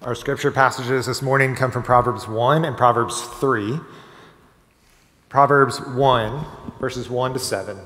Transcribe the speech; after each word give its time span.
Our 0.00 0.14
scripture 0.14 0.52
passages 0.52 1.06
this 1.06 1.22
morning 1.22 1.56
come 1.56 1.72
from 1.72 1.82
Proverbs 1.82 2.28
1 2.28 2.64
and 2.64 2.76
Proverbs 2.76 3.20
3. 3.20 3.80
Proverbs 5.28 5.80
1, 5.80 6.46
verses 6.78 7.10
1 7.10 7.32
to 7.32 7.40
7. 7.40 7.76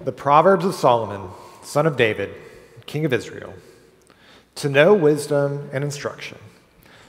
The 0.00 0.12
Proverbs 0.12 0.64
of 0.64 0.74
Solomon, 0.74 1.28
son 1.62 1.86
of 1.86 1.98
David, 1.98 2.34
king 2.86 3.04
of 3.04 3.12
Israel, 3.12 3.52
to 4.54 4.70
know 4.70 4.94
wisdom 4.94 5.68
and 5.70 5.84
instruction, 5.84 6.38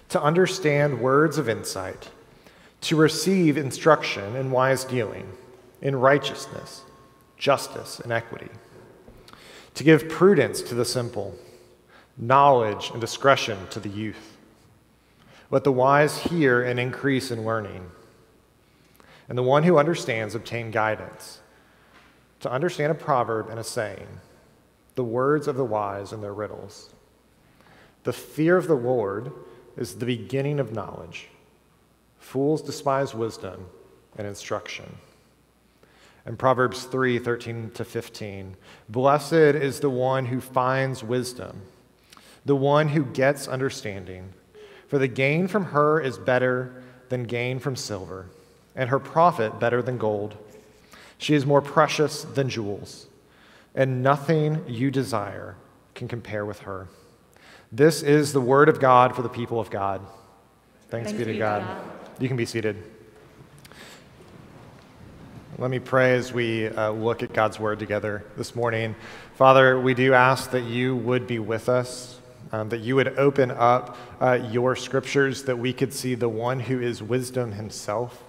to 0.09 0.21
understand 0.21 0.99
words 0.99 1.37
of 1.37 1.47
insight, 1.47 2.09
to 2.81 2.97
receive 2.97 3.55
instruction 3.55 4.35
in 4.35 4.51
wise 4.51 4.83
dealing, 4.83 5.31
in 5.81 5.95
righteousness, 5.95 6.81
justice, 7.37 8.01
and 8.01 8.11
equity, 8.11 8.49
to 9.75 9.85
give 9.85 10.09
prudence 10.09 10.61
to 10.61 10.75
the 10.75 10.83
simple 10.83 11.37
knowledge 12.21 12.91
and 12.91 13.01
discretion 13.01 13.57
to 13.71 13.79
the 13.79 13.89
youth. 13.89 14.37
Let 15.49 15.63
the 15.65 15.71
wise 15.71 16.19
hear 16.19 16.61
and 16.61 16.79
increase 16.79 17.31
in 17.31 17.43
learning. 17.43 17.89
And 19.27 19.37
the 19.37 19.43
one 19.43 19.63
who 19.63 19.77
understands 19.77 20.35
obtain 20.35 20.71
guidance. 20.71 21.39
To 22.41 22.51
understand 22.51 22.91
a 22.91 22.95
proverb 22.95 23.49
and 23.49 23.59
a 23.59 23.63
saying, 23.63 24.07
the 24.95 25.03
words 25.03 25.47
of 25.47 25.55
the 25.55 25.65
wise 25.65 26.11
and 26.13 26.23
their 26.23 26.33
riddles. 26.33 26.93
The 28.03 28.13
fear 28.13 28.57
of 28.57 28.67
the 28.67 28.75
Lord 28.75 29.31
is 29.77 29.95
the 29.95 30.05
beginning 30.05 30.59
of 30.59 30.73
knowledge. 30.73 31.27
Fools 32.19 32.61
despise 32.61 33.13
wisdom 33.13 33.67
and 34.17 34.27
instruction. 34.27 34.97
And 36.25 36.37
Proverbs 36.37 36.83
3 36.83 37.19
13 37.19 37.71
to 37.71 37.85
15. 37.85 38.55
Blessed 38.89 39.33
is 39.33 39.79
the 39.79 39.89
one 39.89 40.25
who 40.25 40.39
finds 40.39 41.03
wisdom 41.03 41.61
the 42.45 42.55
one 42.55 42.89
who 42.89 43.05
gets 43.05 43.47
understanding. 43.47 44.33
For 44.87 44.97
the 44.97 45.07
gain 45.07 45.47
from 45.47 45.65
her 45.65 45.99
is 45.99 46.17
better 46.17 46.83
than 47.09 47.23
gain 47.23 47.59
from 47.59 47.75
silver, 47.75 48.27
and 48.75 48.89
her 48.89 48.99
profit 48.99 49.59
better 49.59 49.81
than 49.81 49.97
gold. 49.97 50.35
She 51.17 51.35
is 51.35 51.45
more 51.45 51.61
precious 51.61 52.23
than 52.23 52.49
jewels, 52.49 53.07
and 53.75 54.01
nothing 54.01 54.63
you 54.67 54.91
desire 54.91 55.55
can 55.93 56.07
compare 56.07 56.45
with 56.45 56.59
her. 56.61 56.87
This 57.71 58.01
is 58.01 58.33
the 58.33 58.41
word 58.41 58.69
of 58.69 58.79
God 58.79 59.15
for 59.15 59.21
the 59.21 59.29
people 59.29 59.59
of 59.59 59.69
God. 59.69 60.01
Thanks, 60.89 61.11
Thanks 61.11 61.25
be 61.25 61.31
to 61.31 61.37
God. 61.37 61.61
God. 61.61 61.81
You 62.19 62.27
can 62.27 62.37
be 62.37 62.45
seated. 62.45 62.81
Let 65.57 65.69
me 65.69 65.79
pray 65.79 66.15
as 66.15 66.33
we 66.33 66.67
uh, 66.67 66.91
look 66.91 67.23
at 67.23 67.33
God's 67.33 67.59
word 67.59 67.77
together 67.77 68.25
this 68.35 68.55
morning. 68.55 68.95
Father, 69.35 69.79
we 69.79 69.93
do 69.93 70.13
ask 70.13 70.51
that 70.51 70.63
you 70.63 70.95
would 70.95 71.27
be 71.27 71.39
with 71.39 71.69
us 71.69 72.20
um, 72.51 72.69
that 72.69 72.79
you 72.79 72.95
would 72.95 73.17
open 73.17 73.51
up 73.51 73.97
uh, 74.19 74.33
your 74.51 74.75
scriptures, 74.75 75.43
that 75.43 75.57
we 75.57 75.73
could 75.73 75.93
see 75.93 76.15
the 76.15 76.29
one 76.29 76.59
who 76.59 76.81
is 76.81 77.01
wisdom 77.01 77.53
himself, 77.53 78.23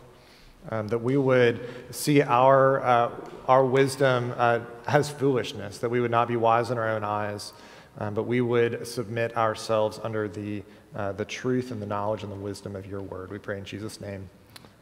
um, 0.71 0.89
that 0.89 0.99
we 0.99 1.17
would 1.17 1.61
see 1.91 2.23
our, 2.23 2.83
uh, 2.85 3.11
our 3.49 3.65
wisdom 3.65 4.33
uh, 4.37 4.61
as 4.87 5.11
foolishness, 5.11 5.79
that 5.79 5.89
we 5.89 6.01
would 6.01 6.11
not 6.11 6.29
be 6.29 6.37
wise 6.37 6.71
in 6.71 6.79
our 6.79 6.89
own 6.89 7.05
eyes, 7.05 7.53
um, 7.99 8.15
but 8.15 8.25
we 8.25 8.41
would 8.41 8.87
submit 8.87 9.37
ourselves 9.37 10.01
under 10.03 10.29
the, 10.29 10.63
uh, 10.95 11.13
the 11.13 11.25
truth 11.25 11.71
and 11.71 11.83
the 11.83 11.87
knowledge 11.87 12.23
and 12.23 12.31
the 12.33 12.37
wisdom 12.37 12.77
of 12.77 12.87
your 12.87 13.03
word. 13.03 13.31
We 13.31 13.39
pray 13.39 13.59
in 13.59 13.65
Jesus' 13.65 14.01
name. 14.01 14.29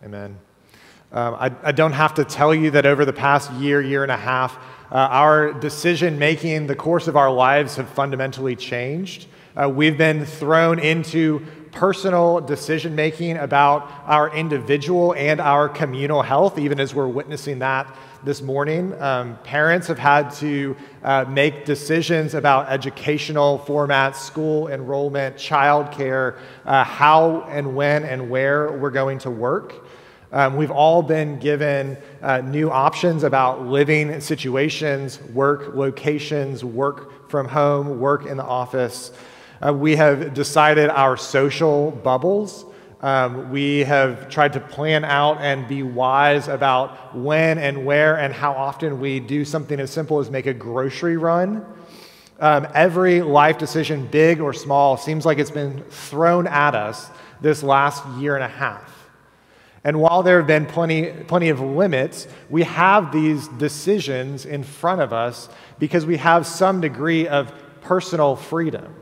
Amen. 0.04 0.49
Um, 1.12 1.34
I, 1.34 1.50
I, 1.64 1.72
don't 1.72 1.92
have 1.92 2.14
to 2.14 2.24
tell 2.24 2.54
you 2.54 2.70
that 2.70 2.86
over 2.86 3.04
the 3.04 3.12
past 3.12 3.50
year, 3.54 3.82
year 3.82 4.04
and 4.04 4.12
a 4.12 4.16
half, 4.16 4.56
uh, 4.92 4.94
our 4.94 5.52
decision 5.52 6.20
making, 6.20 6.68
the 6.68 6.76
course 6.76 7.08
of 7.08 7.16
our 7.16 7.32
lives 7.32 7.74
have 7.74 7.88
fundamentally 7.88 8.54
changed. 8.54 9.26
Uh, 9.56 9.68
we've 9.68 9.98
been 9.98 10.24
thrown 10.24 10.78
into 10.78 11.44
personal 11.72 12.40
decision 12.40 12.94
making 12.94 13.38
about 13.38 13.90
our 14.06 14.32
individual 14.36 15.12
and 15.14 15.40
our 15.40 15.68
communal 15.68 16.22
health, 16.22 16.60
even 16.60 16.78
as 16.78 16.94
we're 16.94 17.08
witnessing 17.08 17.58
that 17.58 17.92
this 18.22 18.40
morning. 18.40 18.94
Um, 19.00 19.36
parents 19.42 19.88
have 19.88 19.98
had 19.98 20.30
to 20.34 20.76
uh, 21.02 21.24
make 21.28 21.64
decisions 21.64 22.34
about 22.34 22.68
educational 22.68 23.58
formats, 23.66 24.16
school 24.16 24.68
enrollment, 24.68 25.34
childcare, 25.34 26.38
uh, 26.64 26.84
how 26.84 27.42
and 27.48 27.74
when 27.74 28.04
and 28.04 28.30
where 28.30 28.70
we're 28.70 28.90
going 28.90 29.18
to 29.20 29.30
work. 29.30 29.74
Um, 30.32 30.54
we've 30.56 30.70
all 30.70 31.02
been 31.02 31.40
given 31.40 31.98
uh, 32.22 32.40
new 32.40 32.70
options 32.70 33.24
about 33.24 33.66
living 33.66 34.20
situations, 34.20 35.20
work 35.20 35.74
locations, 35.74 36.64
work 36.64 37.28
from 37.28 37.48
home, 37.48 37.98
work 37.98 38.26
in 38.26 38.36
the 38.36 38.44
office. 38.44 39.10
Uh, 39.60 39.72
we 39.74 39.96
have 39.96 40.32
decided 40.32 40.88
our 40.88 41.16
social 41.16 41.90
bubbles. 41.90 42.64
Um, 43.00 43.50
we 43.50 43.80
have 43.80 44.28
tried 44.28 44.52
to 44.52 44.60
plan 44.60 45.04
out 45.04 45.38
and 45.40 45.66
be 45.66 45.82
wise 45.82 46.46
about 46.46 47.16
when 47.16 47.58
and 47.58 47.84
where 47.84 48.16
and 48.16 48.32
how 48.32 48.52
often 48.52 49.00
we 49.00 49.18
do 49.18 49.44
something 49.44 49.80
as 49.80 49.90
simple 49.90 50.20
as 50.20 50.30
make 50.30 50.46
a 50.46 50.54
grocery 50.54 51.16
run. 51.16 51.66
Um, 52.38 52.68
every 52.72 53.20
life 53.20 53.58
decision, 53.58 54.06
big 54.06 54.40
or 54.40 54.52
small, 54.52 54.96
seems 54.96 55.26
like 55.26 55.38
it's 55.38 55.50
been 55.50 55.82
thrown 55.90 56.46
at 56.46 56.76
us 56.76 57.10
this 57.40 57.64
last 57.64 58.06
year 58.18 58.36
and 58.36 58.44
a 58.44 58.48
half. 58.48 58.99
And 59.82 60.00
while 60.00 60.22
there 60.22 60.38
have 60.38 60.46
been 60.46 60.66
plenty, 60.66 61.10
plenty 61.10 61.48
of 61.48 61.60
limits, 61.60 62.28
we 62.50 62.64
have 62.64 63.12
these 63.12 63.48
decisions 63.48 64.44
in 64.44 64.62
front 64.62 65.00
of 65.00 65.12
us 65.12 65.48
because 65.78 66.04
we 66.04 66.18
have 66.18 66.46
some 66.46 66.80
degree 66.80 67.26
of 67.26 67.52
personal 67.80 68.36
freedom. 68.36 68.94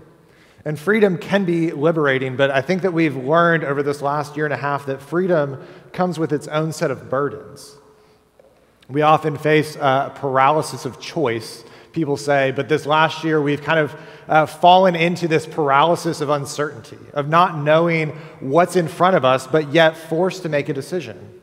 And 0.65 0.79
freedom 0.79 1.19
can 1.19 1.45
be 1.45 1.73
liberating, 1.73 2.37
but 2.37 2.51
I 2.51 2.61
think 2.61 2.83
that 2.83 2.93
we've 2.93 3.17
learned 3.17 3.65
over 3.65 3.83
this 3.83 4.03
last 4.03 4.37
year 4.37 4.45
and 4.45 4.55
a 4.55 4.59
half 4.59 4.87
that 4.87 5.01
freedom 5.01 5.67
comes 5.93 6.19
with 6.19 6.33
its 6.33 6.47
own 6.49 6.73
set 6.73 6.91
of 6.91 7.09
burdens. 7.09 7.75
We 8.89 9.03
often 9.03 9.37
face 9.37 9.77
a 9.77 10.13
paralysis 10.15 10.85
of 10.85 11.01
choice, 11.01 11.65
people 11.93 12.17
say, 12.17 12.53
but 12.53 12.69
this 12.69 12.87
last 12.87 13.25
year 13.25 13.41
we've 13.41 13.63
kind 13.63 13.79
of 13.79 13.97
uh, 14.29 14.47
fallen 14.47 14.95
into 14.95 15.29
this 15.29 15.47
paralysis 15.47 16.21
of 16.21 16.31
uncertainty, 16.31 16.99
of 17.15 17.29
not 17.29 17.57
knowing 17.57 18.11
what's 18.41 18.77
in 18.77 18.89
front 18.89 19.17
of 19.17 19.25
us, 19.25 19.47
but 19.47 19.73
yet 19.73 19.97
forced 19.97 20.43
to 20.43 20.49
make 20.49 20.69
a 20.69 20.75
decision. 20.75 21.35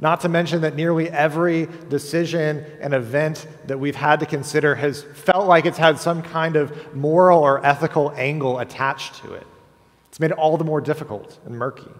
Not 0.00 0.20
to 0.20 0.28
mention 0.28 0.60
that 0.60 0.76
nearly 0.76 1.10
every 1.10 1.68
decision 1.88 2.64
and 2.80 2.94
event 2.94 3.48
that 3.66 3.80
we've 3.80 3.96
had 3.96 4.20
to 4.20 4.26
consider 4.26 4.76
has 4.76 5.02
felt 5.02 5.48
like 5.48 5.66
it's 5.66 5.78
had 5.78 5.98
some 5.98 6.22
kind 6.22 6.54
of 6.54 6.94
moral 6.94 7.40
or 7.40 7.64
ethical 7.66 8.12
angle 8.12 8.60
attached 8.60 9.16
to 9.16 9.34
it. 9.34 9.46
It's 10.08 10.20
made 10.20 10.30
it 10.30 10.38
all 10.38 10.56
the 10.56 10.64
more 10.64 10.80
difficult 10.80 11.38
and 11.44 11.58
murky. 11.58 11.90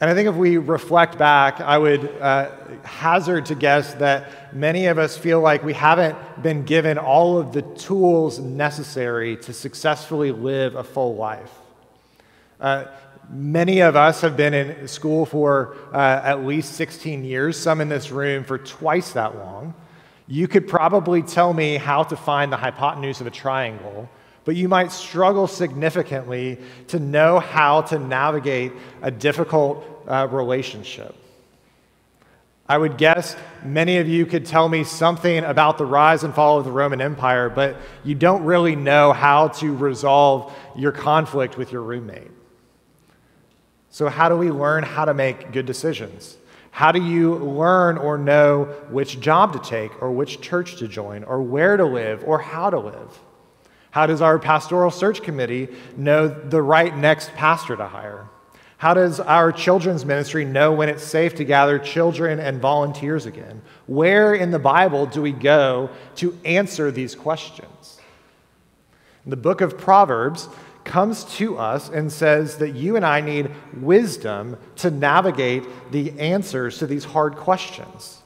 And 0.00 0.08
I 0.08 0.14
think 0.14 0.28
if 0.28 0.34
we 0.34 0.56
reflect 0.56 1.18
back, 1.18 1.60
I 1.60 1.76
would 1.76 2.06
uh, 2.20 2.50
hazard 2.84 3.46
to 3.46 3.54
guess 3.54 3.92
that 3.94 4.54
many 4.54 4.86
of 4.86 4.98
us 4.98 5.18
feel 5.18 5.40
like 5.40 5.62
we 5.62 5.74
haven't 5.74 6.16
been 6.42 6.64
given 6.64 6.96
all 6.96 7.38
of 7.38 7.52
the 7.52 7.62
tools 7.62 8.38
necessary 8.38 9.36
to 9.38 9.52
successfully 9.52 10.32
live 10.32 10.74
a 10.74 10.84
full 10.84 11.16
life. 11.16 11.52
Uh, 12.58 12.86
Many 13.32 13.78
of 13.78 13.94
us 13.94 14.22
have 14.22 14.36
been 14.36 14.54
in 14.54 14.88
school 14.88 15.24
for 15.24 15.76
uh, 15.92 16.20
at 16.24 16.44
least 16.44 16.74
16 16.74 17.24
years, 17.24 17.56
some 17.56 17.80
in 17.80 17.88
this 17.88 18.10
room 18.10 18.42
for 18.42 18.58
twice 18.58 19.12
that 19.12 19.36
long. 19.36 19.72
You 20.26 20.48
could 20.48 20.66
probably 20.66 21.22
tell 21.22 21.52
me 21.52 21.76
how 21.76 22.02
to 22.02 22.16
find 22.16 22.50
the 22.50 22.56
hypotenuse 22.56 23.20
of 23.20 23.28
a 23.28 23.30
triangle, 23.30 24.08
but 24.44 24.56
you 24.56 24.68
might 24.68 24.90
struggle 24.90 25.46
significantly 25.46 26.58
to 26.88 26.98
know 26.98 27.38
how 27.38 27.82
to 27.82 28.00
navigate 28.00 28.72
a 29.00 29.12
difficult 29.12 29.84
uh, 30.06 30.28
relationship. 30.30 31.14
I 32.70 32.78
would 32.78 32.98
guess 32.98 33.34
many 33.64 33.98
of 33.98 34.08
you 34.08 34.26
could 34.26 34.46
tell 34.46 34.68
me 34.68 34.84
something 34.84 35.44
about 35.44 35.76
the 35.76 35.84
rise 35.84 36.22
and 36.22 36.32
fall 36.32 36.58
of 36.58 36.64
the 36.64 36.70
Roman 36.70 37.00
Empire, 37.00 37.48
but 37.50 37.76
you 38.04 38.14
don't 38.14 38.44
really 38.44 38.76
know 38.76 39.12
how 39.12 39.48
to 39.48 39.74
resolve 39.74 40.56
your 40.76 40.92
conflict 40.92 41.58
with 41.58 41.72
your 41.72 41.82
roommate. 41.82 42.30
So, 43.90 44.08
how 44.08 44.28
do 44.28 44.36
we 44.36 44.52
learn 44.52 44.84
how 44.84 45.04
to 45.04 45.14
make 45.14 45.50
good 45.50 45.66
decisions? 45.66 46.36
How 46.70 46.92
do 46.92 47.02
you 47.02 47.34
learn 47.34 47.98
or 47.98 48.16
know 48.16 48.66
which 48.88 49.18
job 49.18 49.52
to 49.54 49.58
take, 49.58 50.00
or 50.00 50.12
which 50.12 50.40
church 50.40 50.76
to 50.76 50.86
join, 50.86 51.24
or 51.24 51.42
where 51.42 51.76
to 51.76 51.84
live, 51.84 52.22
or 52.24 52.38
how 52.38 52.70
to 52.70 52.78
live? 52.78 53.18
How 53.90 54.06
does 54.06 54.22
our 54.22 54.38
pastoral 54.38 54.92
search 54.92 55.22
committee 55.22 55.68
know 55.96 56.28
the 56.28 56.62
right 56.62 56.96
next 56.96 57.34
pastor 57.34 57.76
to 57.76 57.88
hire? 57.88 58.28
How 58.80 58.94
does 58.94 59.20
our 59.20 59.52
children's 59.52 60.06
ministry 60.06 60.46
know 60.46 60.72
when 60.72 60.88
it's 60.88 61.04
safe 61.04 61.34
to 61.34 61.44
gather 61.44 61.78
children 61.78 62.40
and 62.40 62.62
volunteers 62.62 63.26
again? 63.26 63.60
Where 63.86 64.32
in 64.32 64.52
the 64.52 64.58
Bible 64.58 65.04
do 65.04 65.20
we 65.20 65.32
go 65.32 65.90
to 66.16 66.38
answer 66.46 66.90
these 66.90 67.14
questions? 67.14 68.00
The 69.26 69.36
book 69.36 69.60
of 69.60 69.76
Proverbs, 69.76 70.48
comes 70.84 71.24
to 71.36 71.58
us 71.58 71.90
and 71.90 72.10
says 72.10 72.56
that 72.56 72.70
you 72.70 72.96
and 72.96 73.04
I 73.04 73.20
need 73.20 73.50
wisdom 73.80 74.56
to 74.76 74.90
navigate 74.90 75.62
the 75.90 76.18
answers 76.18 76.78
to 76.78 76.86
these 76.86 77.04
hard 77.04 77.36
questions. 77.36 78.19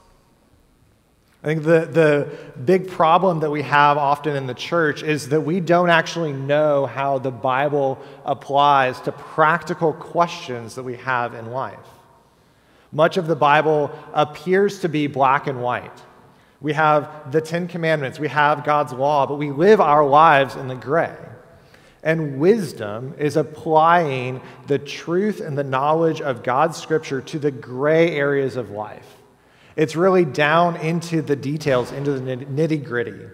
I 1.44 1.46
think 1.46 1.62
the, 1.64 1.80
the 1.92 2.58
big 2.58 2.90
problem 2.90 3.40
that 3.40 3.50
we 3.50 3.60
have 3.60 3.98
often 3.98 4.34
in 4.34 4.46
the 4.46 4.54
church 4.54 5.02
is 5.02 5.28
that 5.28 5.42
we 5.42 5.60
don't 5.60 5.90
actually 5.90 6.32
know 6.32 6.86
how 6.86 7.18
the 7.18 7.30
Bible 7.30 7.98
applies 8.24 8.98
to 9.02 9.12
practical 9.12 9.92
questions 9.92 10.74
that 10.76 10.84
we 10.84 10.96
have 10.96 11.34
in 11.34 11.50
life. 11.50 11.86
Much 12.92 13.18
of 13.18 13.26
the 13.26 13.36
Bible 13.36 13.90
appears 14.14 14.78
to 14.80 14.88
be 14.88 15.06
black 15.06 15.46
and 15.46 15.60
white. 15.60 16.02
We 16.62 16.72
have 16.72 17.30
the 17.30 17.42
Ten 17.42 17.68
Commandments, 17.68 18.18
we 18.18 18.28
have 18.28 18.64
God's 18.64 18.94
law, 18.94 19.26
but 19.26 19.34
we 19.34 19.50
live 19.50 19.82
our 19.82 20.06
lives 20.06 20.56
in 20.56 20.66
the 20.66 20.74
gray. 20.74 21.14
And 22.02 22.40
wisdom 22.40 23.14
is 23.18 23.36
applying 23.36 24.40
the 24.66 24.78
truth 24.78 25.42
and 25.42 25.58
the 25.58 25.64
knowledge 25.64 26.22
of 26.22 26.42
God's 26.42 26.78
scripture 26.78 27.20
to 27.20 27.38
the 27.38 27.50
gray 27.50 28.16
areas 28.16 28.56
of 28.56 28.70
life. 28.70 29.16
It's 29.76 29.96
really 29.96 30.24
down 30.24 30.76
into 30.76 31.20
the 31.22 31.36
details, 31.36 31.90
into 31.92 32.12
the 32.12 32.36
nitty 32.36 32.84
gritty. 32.84 33.26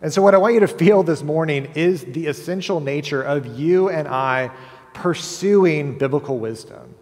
And 0.00 0.12
so, 0.12 0.22
what 0.22 0.34
I 0.34 0.38
want 0.38 0.54
you 0.54 0.60
to 0.60 0.68
feel 0.68 1.02
this 1.02 1.22
morning 1.22 1.72
is 1.74 2.04
the 2.04 2.26
essential 2.26 2.80
nature 2.80 3.22
of 3.22 3.58
you 3.58 3.88
and 3.88 4.08
I 4.08 4.50
pursuing 4.94 5.98
biblical 5.98 6.38
wisdom. 6.38 6.94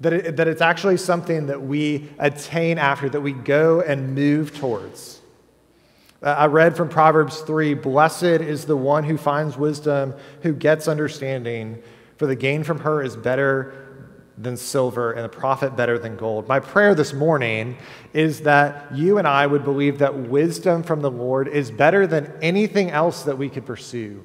That, 0.00 0.12
it, 0.12 0.36
that 0.36 0.48
it's 0.48 0.60
actually 0.60 0.96
something 0.96 1.46
that 1.46 1.62
we 1.62 2.08
attain 2.18 2.78
after, 2.78 3.08
that 3.08 3.20
we 3.20 3.32
go 3.32 3.80
and 3.80 4.14
move 4.14 4.56
towards. 4.58 5.20
Uh, 6.22 6.30
I 6.30 6.46
read 6.46 6.76
from 6.76 6.88
Proverbs 6.88 7.40
3 7.40 7.74
Blessed 7.74 8.22
is 8.22 8.64
the 8.64 8.76
one 8.76 9.04
who 9.04 9.16
finds 9.16 9.56
wisdom, 9.56 10.14
who 10.42 10.52
gets 10.52 10.88
understanding, 10.88 11.82
for 12.16 12.26
the 12.26 12.36
gain 12.36 12.64
from 12.64 12.80
her 12.80 13.02
is 13.02 13.16
better 13.16 13.83
than 14.36 14.56
silver 14.56 15.12
and 15.12 15.24
the 15.24 15.28
profit 15.28 15.76
better 15.76 15.98
than 15.98 16.16
gold. 16.16 16.48
My 16.48 16.60
prayer 16.60 16.94
this 16.94 17.12
morning 17.12 17.76
is 18.12 18.40
that 18.42 18.94
you 18.94 19.18
and 19.18 19.28
I 19.28 19.46
would 19.46 19.64
believe 19.64 19.98
that 19.98 20.14
wisdom 20.14 20.82
from 20.82 21.02
the 21.02 21.10
Lord 21.10 21.46
is 21.48 21.70
better 21.70 22.06
than 22.06 22.32
anything 22.42 22.90
else 22.90 23.22
that 23.24 23.38
we 23.38 23.48
could 23.48 23.64
pursue. 23.64 24.24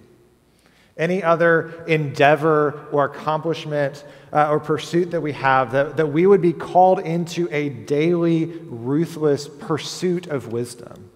Any 0.97 1.23
other 1.23 1.85
endeavor 1.85 2.87
or 2.91 3.05
accomplishment 3.05 4.03
uh, 4.33 4.49
or 4.49 4.59
pursuit 4.59 5.11
that 5.11 5.21
we 5.21 5.31
have, 5.33 5.71
that, 5.71 5.97
that 5.97 6.07
we 6.07 6.25
would 6.25 6.41
be 6.41 6.53
called 6.53 6.99
into 6.99 7.47
a 7.51 7.69
daily, 7.69 8.45
ruthless 8.45 9.47
pursuit 9.47 10.27
of 10.27 10.51
wisdom. 10.51 11.08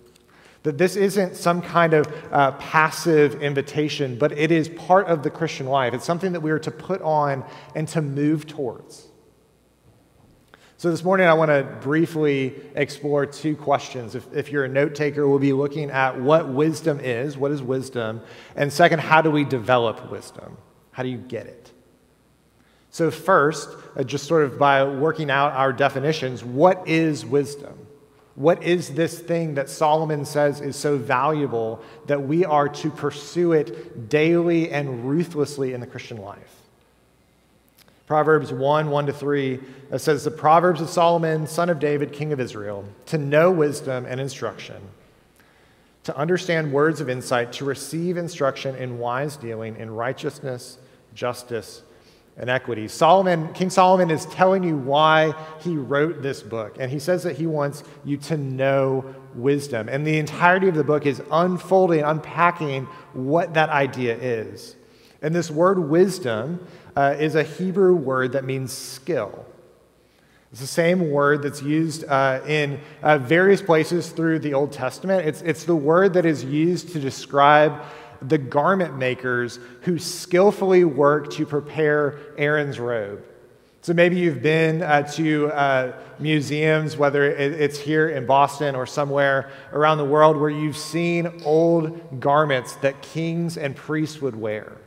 That 0.63 0.77
this 0.77 0.95
isn't 0.95 1.35
some 1.35 1.61
kind 1.61 1.93
of 1.93 2.07
uh, 2.31 2.51
passive 2.53 3.41
invitation, 3.41 4.17
but 4.17 4.31
it 4.31 4.49
is 4.49 4.69
part 4.69 5.07
of 5.07 5.21
the 5.21 5.29
Christian 5.29 5.67
life. 5.67 5.93
It's 5.93 6.05
something 6.05 6.31
that 6.31 6.39
we 6.41 6.51
are 6.51 6.59
to 6.59 6.71
put 6.71 7.01
on 7.01 7.43
and 7.75 7.87
to 7.89 8.01
move 8.01 8.47
towards. 8.47 9.07
So, 10.83 10.91
this 10.91 11.03
morning, 11.03 11.27
I 11.27 11.33
want 11.33 11.49
to 11.49 11.63
briefly 11.79 12.55
explore 12.75 13.25
two 13.25 13.55
questions. 13.55 14.15
If, 14.15 14.33
if 14.33 14.51
you're 14.51 14.65
a 14.65 14.69
note 14.69 14.95
taker, 14.95 15.25
we'll 15.27 15.39
be 15.39 15.53
looking 15.53 15.89
at 15.89 16.19
what 16.19 16.49
wisdom 16.49 16.99
is, 16.99 17.37
what 17.37 17.51
is 17.51 17.61
wisdom, 17.61 18.19
and 18.57 18.71
second, 18.71 18.99
how 18.99 19.21
do 19.21 19.31
we 19.31 19.45
develop 19.45 20.11
wisdom? 20.11 20.57
How 20.91 21.03
do 21.03 21.09
you 21.09 21.19
get 21.19 21.45
it? 21.45 21.71
So, 22.89 23.11
first, 23.11 23.69
uh, 23.95 24.03
just 24.03 24.27
sort 24.27 24.43
of 24.43 24.59
by 24.59 24.83
working 24.83 25.31
out 25.31 25.53
our 25.53 25.71
definitions, 25.71 26.43
what 26.43 26.85
is 26.85 27.25
wisdom? 27.25 27.82
What 28.35 28.63
is 28.63 28.89
this 28.89 29.19
thing 29.19 29.55
that 29.55 29.69
Solomon 29.69 30.25
says 30.25 30.59
is 30.59 30.75
so 30.75 30.97
valuable 30.97 31.83
that 32.07 32.23
we 32.23 32.45
are 32.45 32.67
to 32.67 32.89
pursue 32.89 33.53
it 33.53 34.09
daily 34.09 34.71
and 34.71 35.07
ruthlessly 35.07 35.73
in 35.73 35.81
the 35.81 35.87
Christian 35.87 36.17
life? 36.17 36.61
Proverbs 38.07 38.51
1 38.51 38.89
1 38.89 39.05
to 39.05 39.13
3 39.13 39.59
uh, 39.91 39.97
says, 39.97 40.23
The 40.23 40.31
Proverbs 40.31 40.81
of 40.81 40.89
Solomon, 40.89 41.47
son 41.47 41.69
of 41.69 41.79
David, 41.79 42.11
king 42.11 42.33
of 42.33 42.39
Israel, 42.39 42.85
to 43.07 43.17
know 43.17 43.51
wisdom 43.51 44.05
and 44.05 44.19
instruction, 44.19 44.81
to 46.03 46.17
understand 46.17 46.73
words 46.73 47.01
of 47.01 47.09
insight, 47.09 47.53
to 47.53 47.65
receive 47.65 48.17
instruction 48.17 48.75
in 48.75 48.97
wise 48.97 49.37
dealing, 49.37 49.77
in 49.77 49.91
righteousness, 49.91 50.79
justice, 51.13 51.83
and 52.37 52.49
equity. 52.49 52.87
Solomon, 52.87 53.53
King 53.53 53.69
Solomon 53.69 54.09
is 54.09 54.25
telling 54.27 54.63
you 54.63 54.75
why 54.75 55.33
he 55.59 55.77
wrote 55.77 56.21
this 56.21 56.41
book. 56.41 56.77
And 56.79 56.91
he 56.91 56.99
says 56.99 57.23
that 57.23 57.37
he 57.37 57.45
wants 57.45 57.83
you 58.03 58.17
to 58.17 58.37
know 58.37 59.05
wisdom. 59.35 59.87
And 59.87 60.05
the 60.05 60.17
entirety 60.17 60.67
of 60.67 60.75
the 60.75 60.83
book 60.83 61.05
is 61.05 61.21
unfolding, 61.31 62.01
unpacking 62.01 62.85
what 63.13 63.53
that 63.53 63.69
idea 63.69 64.15
is. 64.15 64.75
And 65.21 65.33
this 65.33 65.51
word 65.51 65.79
wisdom 65.79 66.65
uh, 66.95 67.15
is 67.19 67.35
a 67.35 67.43
Hebrew 67.43 67.95
word 67.95 68.33
that 68.33 68.43
means 68.43 68.73
skill. 68.73 69.45
It's 70.51 70.61
the 70.61 70.67
same 70.67 71.09
word 71.09 71.41
that's 71.41 71.63
used 71.63 72.03
uh, 72.05 72.41
in 72.45 72.79
uh, 73.01 73.17
various 73.17 73.59
places 73.61 74.09
through 74.09 74.39
the 74.39 74.53
Old 74.53 74.71
Testament. 74.71 75.27
It's, 75.27 75.41
it's 75.41 75.63
the 75.63 75.75
word 75.75 76.13
that 76.13 76.27
is 76.27 76.43
used 76.43 76.89
to 76.89 76.99
describe 76.99 77.81
the 78.27 78.37
garment 78.37 78.97
makers 78.97 79.59
who 79.81 79.99
skillfully 79.99 80.83
work 80.83 81.31
to 81.33 81.45
prepare 81.45 82.19
Aaron's 82.37 82.79
robe. 82.79 83.23
So 83.81 83.93
maybe 83.93 84.15
you've 84.15 84.41
been 84.41 84.81
uh, 84.81 85.01
to 85.13 85.47
uh, 85.47 85.93
museums, 86.17 86.95
whether 86.95 87.29
it's 87.29 87.77
here 87.77 88.07
in 88.07 88.25
Boston 88.25 88.75
or 88.75 88.85
somewhere 88.85 89.51
around 89.73 89.97
the 89.97 90.05
world, 90.05 90.37
where 90.37 90.49
you've 90.49 90.77
seen 90.77 91.41
old 91.43 92.21
garments 92.21 92.75
that 92.77 93.01
kings 93.01 93.57
and 93.57 93.75
priests 93.75 94.21
would 94.21 94.37
wear. 94.37 94.77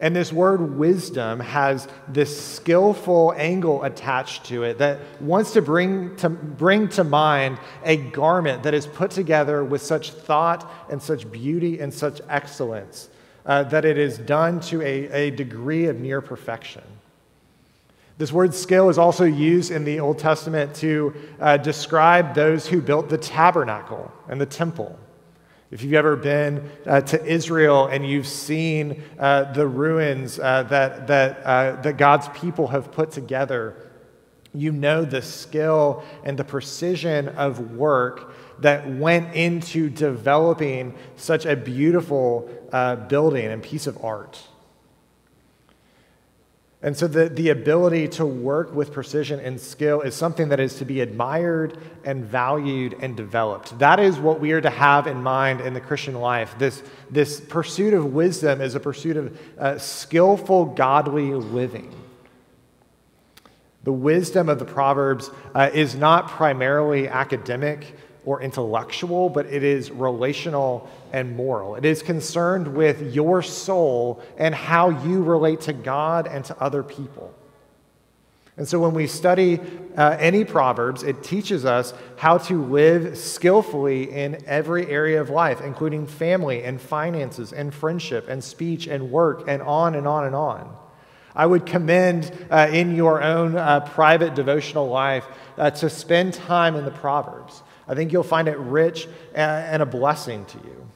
And 0.00 0.16
this 0.16 0.32
word 0.32 0.78
wisdom 0.78 1.40
has 1.40 1.86
this 2.08 2.54
skillful 2.54 3.34
angle 3.36 3.84
attached 3.84 4.46
to 4.46 4.62
it 4.62 4.78
that 4.78 4.98
wants 5.20 5.52
to 5.52 5.62
bring 5.62 6.16
to, 6.16 6.30
bring 6.30 6.88
to 6.90 7.04
mind 7.04 7.58
a 7.84 7.98
garment 7.98 8.62
that 8.62 8.72
is 8.72 8.86
put 8.86 9.10
together 9.10 9.62
with 9.62 9.82
such 9.82 10.12
thought 10.12 10.70
and 10.88 11.02
such 11.02 11.30
beauty 11.30 11.80
and 11.80 11.92
such 11.92 12.22
excellence 12.30 13.10
uh, 13.44 13.62
that 13.64 13.84
it 13.84 13.98
is 13.98 14.16
done 14.16 14.60
to 14.60 14.80
a, 14.80 15.08
a 15.12 15.30
degree 15.30 15.86
of 15.86 16.00
near 16.00 16.22
perfection. 16.22 16.82
This 18.16 18.32
word 18.32 18.54
skill 18.54 18.88
is 18.88 18.98
also 18.98 19.24
used 19.24 19.70
in 19.70 19.84
the 19.84 20.00
Old 20.00 20.18
Testament 20.18 20.74
to 20.76 21.14
uh, 21.40 21.56
describe 21.58 22.34
those 22.34 22.66
who 22.66 22.80
built 22.80 23.10
the 23.10 23.18
tabernacle 23.18 24.12
and 24.28 24.40
the 24.40 24.46
temple. 24.46 24.98
If 25.70 25.84
you've 25.84 25.94
ever 25.94 26.16
been 26.16 26.68
uh, 26.84 27.00
to 27.02 27.24
Israel 27.24 27.86
and 27.86 28.04
you've 28.04 28.26
seen 28.26 29.04
uh, 29.18 29.52
the 29.52 29.68
ruins 29.68 30.38
uh, 30.38 30.64
that, 30.64 31.06
that, 31.06 31.42
uh, 31.44 31.80
that 31.82 31.96
God's 31.96 32.28
people 32.30 32.66
have 32.68 32.90
put 32.90 33.12
together, 33.12 33.76
you 34.52 34.72
know 34.72 35.04
the 35.04 35.22
skill 35.22 36.02
and 36.24 36.36
the 36.36 36.44
precision 36.44 37.28
of 37.28 37.76
work 37.76 38.34
that 38.58 38.88
went 38.96 39.34
into 39.34 39.88
developing 39.88 40.94
such 41.16 41.46
a 41.46 41.54
beautiful 41.54 42.50
uh, 42.72 42.96
building 42.96 43.46
and 43.46 43.62
piece 43.62 43.86
of 43.86 44.02
art. 44.04 44.42
And 46.82 46.96
so 46.96 47.06
the, 47.06 47.28
the 47.28 47.50
ability 47.50 48.08
to 48.08 48.24
work 48.24 48.74
with 48.74 48.90
precision 48.90 49.38
and 49.38 49.60
skill 49.60 50.00
is 50.00 50.14
something 50.14 50.48
that 50.48 50.60
is 50.60 50.76
to 50.76 50.86
be 50.86 51.02
admired 51.02 51.76
and 52.04 52.24
valued 52.24 52.96
and 53.00 53.14
developed. 53.14 53.78
That 53.78 54.00
is 54.00 54.18
what 54.18 54.40
we 54.40 54.52
are 54.52 54.62
to 54.62 54.70
have 54.70 55.06
in 55.06 55.22
mind 55.22 55.60
in 55.60 55.74
the 55.74 55.80
Christian 55.80 56.14
life. 56.14 56.54
This, 56.58 56.82
this 57.10 57.38
pursuit 57.38 57.92
of 57.92 58.14
wisdom 58.14 58.62
is 58.62 58.74
a 58.74 58.80
pursuit 58.80 59.18
of 59.18 59.38
uh, 59.58 59.78
skillful, 59.78 60.66
godly 60.66 61.34
living. 61.34 61.94
The 63.84 63.92
wisdom 63.92 64.48
of 64.48 64.58
the 64.58 64.64
Proverbs 64.64 65.30
uh, 65.54 65.70
is 65.74 65.94
not 65.94 66.28
primarily 66.28 67.08
academic 67.08 67.94
or 68.24 68.42
intellectual, 68.42 69.28
but 69.28 69.46
it 69.46 69.62
is 69.62 69.90
relational 69.90 70.88
and 71.12 71.36
moral. 71.36 71.74
It 71.74 71.84
is 71.84 72.02
concerned 72.02 72.74
with 72.74 73.14
your 73.14 73.42
soul 73.42 74.22
and 74.36 74.54
how 74.54 74.90
you 74.90 75.22
relate 75.22 75.62
to 75.62 75.72
God 75.72 76.26
and 76.26 76.44
to 76.46 76.60
other 76.60 76.82
people. 76.82 77.34
And 78.56 78.68
so 78.68 78.78
when 78.78 78.92
we 78.92 79.06
study 79.06 79.58
uh, 79.96 80.18
any 80.20 80.44
Proverbs, 80.44 81.02
it 81.02 81.22
teaches 81.22 81.64
us 81.64 81.94
how 82.18 82.36
to 82.38 82.62
live 82.62 83.16
skillfully 83.16 84.12
in 84.12 84.44
every 84.46 84.86
area 84.86 85.18
of 85.20 85.30
life, 85.30 85.62
including 85.62 86.06
family 86.06 86.62
and 86.62 86.78
finances 86.78 87.54
and 87.54 87.72
friendship 87.72 88.28
and 88.28 88.44
speech 88.44 88.86
and 88.86 89.10
work 89.10 89.44
and 89.48 89.62
on 89.62 89.94
and 89.94 90.06
on 90.06 90.26
and 90.26 90.34
on. 90.34 90.76
I 91.34 91.46
would 91.46 91.64
commend 91.64 92.30
uh, 92.50 92.68
in 92.70 92.94
your 92.94 93.22
own 93.22 93.56
uh, 93.56 93.80
private 93.80 94.34
devotional 94.34 94.88
life 94.88 95.26
uh, 95.56 95.70
to 95.70 95.88
spend 95.88 96.34
time 96.34 96.76
in 96.76 96.84
the 96.84 96.90
Proverbs. 96.90 97.62
I 97.90 97.96
think 97.96 98.12
you'll 98.12 98.22
find 98.22 98.46
it 98.46 98.56
rich 98.56 99.08
and 99.34 99.82
a 99.82 99.86
blessing 99.86 100.44
to 100.44 100.58
you. 100.58 100.88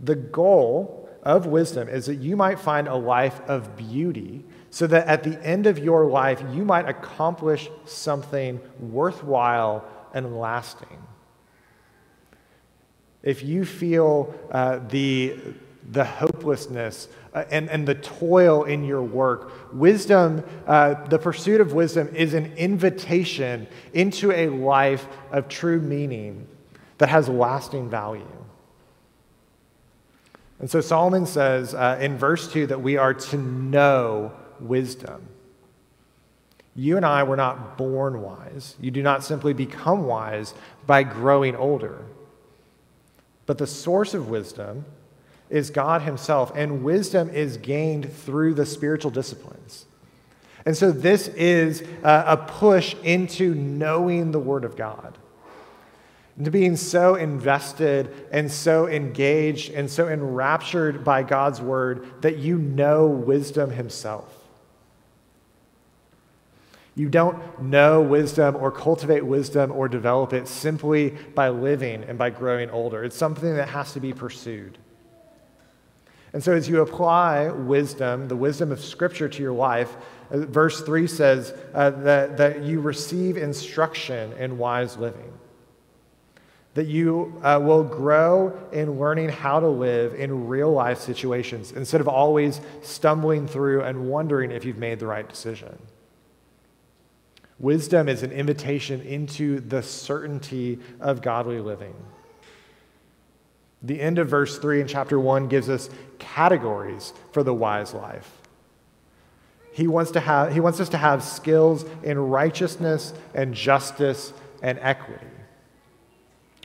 The 0.00 0.14
goal 0.14 1.10
of 1.22 1.44
wisdom 1.44 1.90
is 1.90 2.06
that 2.06 2.14
you 2.14 2.36
might 2.36 2.58
find 2.58 2.88
a 2.88 2.94
life 2.94 3.38
of 3.42 3.76
beauty 3.76 4.42
so 4.70 4.86
that 4.86 5.06
at 5.06 5.24
the 5.24 5.38
end 5.44 5.66
of 5.66 5.78
your 5.78 6.06
life, 6.06 6.42
you 6.54 6.64
might 6.64 6.88
accomplish 6.88 7.68
something 7.84 8.60
worthwhile 8.78 9.84
and 10.14 10.40
lasting. 10.40 11.06
If 13.22 13.42
you 13.42 13.66
feel 13.66 14.34
uh, 14.50 14.78
the 14.88 15.36
the 15.90 16.04
hopelessness, 16.04 17.08
uh, 17.34 17.44
and, 17.50 17.68
and 17.68 17.86
the 17.86 17.96
toil 17.96 18.64
in 18.64 18.84
your 18.84 19.02
work. 19.02 19.72
Wisdom, 19.72 20.44
uh, 20.66 20.94
the 21.08 21.18
pursuit 21.18 21.60
of 21.60 21.72
wisdom, 21.72 22.08
is 22.14 22.34
an 22.34 22.52
invitation 22.56 23.66
into 23.92 24.30
a 24.30 24.48
life 24.48 25.06
of 25.32 25.48
true 25.48 25.80
meaning 25.80 26.46
that 26.98 27.08
has 27.08 27.28
lasting 27.28 27.90
value. 27.90 28.26
And 30.60 30.70
so 30.70 30.80
Solomon 30.80 31.26
says 31.26 31.74
uh, 31.74 31.98
in 32.00 32.18
verse 32.18 32.52
2 32.52 32.68
that 32.68 32.82
we 32.82 32.96
are 32.96 33.14
to 33.14 33.36
know 33.36 34.32
wisdom. 34.60 35.26
You 36.76 36.96
and 36.96 37.04
I 37.04 37.22
were 37.24 37.36
not 37.36 37.76
born 37.76 38.22
wise. 38.22 38.76
You 38.80 38.90
do 38.90 39.02
not 39.02 39.24
simply 39.24 39.54
become 39.54 40.04
wise 40.04 40.54
by 40.86 41.02
growing 41.02 41.56
older. 41.56 42.04
But 43.46 43.58
the 43.58 43.66
source 43.66 44.14
of 44.14 44.28
wisdom 44.28 44.84
is 45.50 45.70
God 45.70 46.02
Himself, 46.02 46.52
and 46.54 46.82
wisdom 46.82 47.28
is 47.28 47.56
gained 47.56 48.12
through 48.12 48.54
the 48.54 48.64
spiritual 48.64 49.10
disciplines. 49.10 49.84
And 50.64 50.76
so, 50.76 50.92
this 50.92 51.28
is 51.28 51.82
uh, 52.02 52.24
a 52.26 52.36
push 52.36 52.94
into 53.02 53.54
knowing 53.54 54.30
the 54.30 54.38
Word 54.38 54.64
of 54.64 54.76
God, 54.76 55.18
into 56.38 56.50
being 56.50 56.76
so 56.76 57.16
invested 57.16 58.28
and 58.30 58.50
so 58.50 58.86
engaged 58.86 59.72
and 59.72 59.90
so 59.90 60.08
enraptured 60.08 61.04
by 61.04 61.22
God's 61.22 61.60
Word 61.60 62.22
that 62.22 62.38
you 62.38 62.56
know 62.58 63.06
wisdom 63.06 63.70
Himself. 63.70 64.36
You 66.94 67.08
don't 67.08 67.62
know 67.62 68.02
wisdom 68.02 68.56
or 68.56 68.70
cultivate 68.70 69.24
wisdom 69.24 69.72
or 69.72 69.88
develop 69.88 70.32
it 70.32 70.46
simply 70.46 71.10
by 71.34 71.48
living 71.48 72.04
and 72.04 72.18
by 72.18 72.30
growing 72.30 72.68
older. 72.68 73.04
It's 73.04 73.16
something 73.16 73.56
that 73.56 73.70
has 73.70 73.94
to 73.94 74.00
be 74.00 74.12
pursued. 74.12 74.76
And 76.32 76.42
so, 76.42 76.52
as 76.52 76.68
you 76.68 76.80
apply 76.80 77.48
wisdom, 77.48 78.28
the 78.28 78.36
wisdom 78.36 78.70
of 78.70 78.80
Scripture 78.80 79.28
to 79.28 79.42
your 79.42 79.52
life, 79.52 79.96
uh, 80.30 80.38
verse 80.38 80.80
3 80.80 81.06
says 81.06 81.52
uh, 81.74 81.90
that, 81.90 82.36
that 82.36 82.62
you 82.62 82.80
receive 82.80 83.36
instruction 83.36 84.32
in 84.34 84.56
wise 84.56 84.96
living. 84.96 85.32
That 86.74 86.86
you 86.86 87.40
uh, 87.42 87.58
will 87.60 87.82
grow 87.82 88.56
in 88.70 89.00
learning 89.00 89.30
how 89.30 89.58
to 89.58 89.66
live 89.66 90.14
in 90.14 90.46
real 90.46 90.70
life 90.70 91.00
situations 91.00 91.72
instead 91.72 92.00
of 92.00 92.06
always 92.06 92.60
stumbling 92.82 93.48
through 93.48 93.82
and 93.82 94.08
wondering 94.08 94.52
if 94.52 94.64
you've 94.64 94.78
made 94.78 95.00
the 95.00 95.08
right 95.08 95.28
decision. 95.28 95.76
Wisdom 97.58 98.08
is 98.08 98.22
an 98.22 98.30
invitation 98.30 99.00
into 99.02 99.60
the 99.60 99.82
certainty 99.82 100.78
of 101.00 101.22
godly 101.22 101.58
living. 101.58 101.94
The 103.82 104.00
end 104.00 104.18
of 104.18 104.28
verse 104.28 104.58
3 104.58 104.82
in 104.82 104.86
chapter 104.86 105.18
1 105.18 105.48
gives 105.48 105.68
us 105.68 105.88
categories 106.18 107.12
for 107.32 107.42
the 107.42 107.54
wise 107.54 107.94
life. 107.94 108.30
He 109.72 109.86
wants, 109.86 110.10
to 110.12 110.20
have, 110.20 110.52
he 110.52 110.60
wants 110.60 110.80
us 110.80 110.88
to 110.90 110.98
have 110.98 111.22
skills 111.22 111.84
in 112.02 112.18
righteousness 112.18 113.14
and 113.34 113.54
justice 113.54 114.32
and 114.62 114.78
equity. 114.82 115.26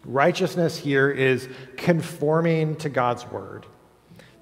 Righteousness 0.04 0.78
here 0.78 1.10
is 1.10 1.48
conforming 1.78 2.76
to 2.78 2.90
God's 2.90 3.26
word. 3.26 3.66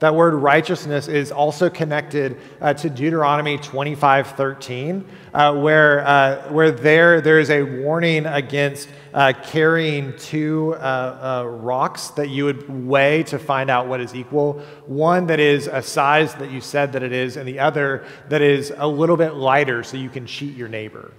That 0.03 0.15
word 0.15 0.33
righteousness 0.33 1.07
is 1.07 1.31
also 1.31 1.69
connected 1.69 2.37
uh, 2.59 2.73
to 2.73 2.89
Deuteronomy 2.89 3.57
25 3.57 4.31
13, 4.31 5.05
uh, 5.33 5.55
where, 5.55 6.05
uh, 6.05 6.51
where 6.51 6.71
there, 6.71 7.21
there 7.21 7.39
is 7.39 7.49
a 7.49 7.63
warning 7.63 8.25
against 8.25 8.89
uh, 9.13 9.31
carrying 9.43 10.13
two 10.17 10.75
uh, 10.75 11.43
uh, 11.45 11.49
rocks 11.49 12.09
that 12.09 12.27
you 12.27 12.43
would 12.43 12.85
weigh 12.85 13.23
to 13.23 13.39
find 13.39 13.69
out 13.69 13.87
what 13.87 14.01
is 14.01 14.13
equal. 14.13 14.61
One 14.87 15.27
that 15.27 15.39
is 15.39 15.67
a 15.67 15.81
size 15.81 16.35
that 16.35 16.51
you 16.51 16.59
said 16.59 16.91
that 16.91 17.03
it 17.03 17.13
is, 17.13 17.37
and 17.37 17.47
the 17.47 17.59
other 17.59 18.03
that 18.27 18.41
is 18.41 18.73
a 18.75 18.85
little 18.85 19.15
bit 19.15 19.35
lighter 19.35 19.83
so 19.83 19.95
you 19.95 20.09
can 20.09 20.25
cheat 20.25 20.57
your 20.57 20.67
neighbor. 20.67 21.13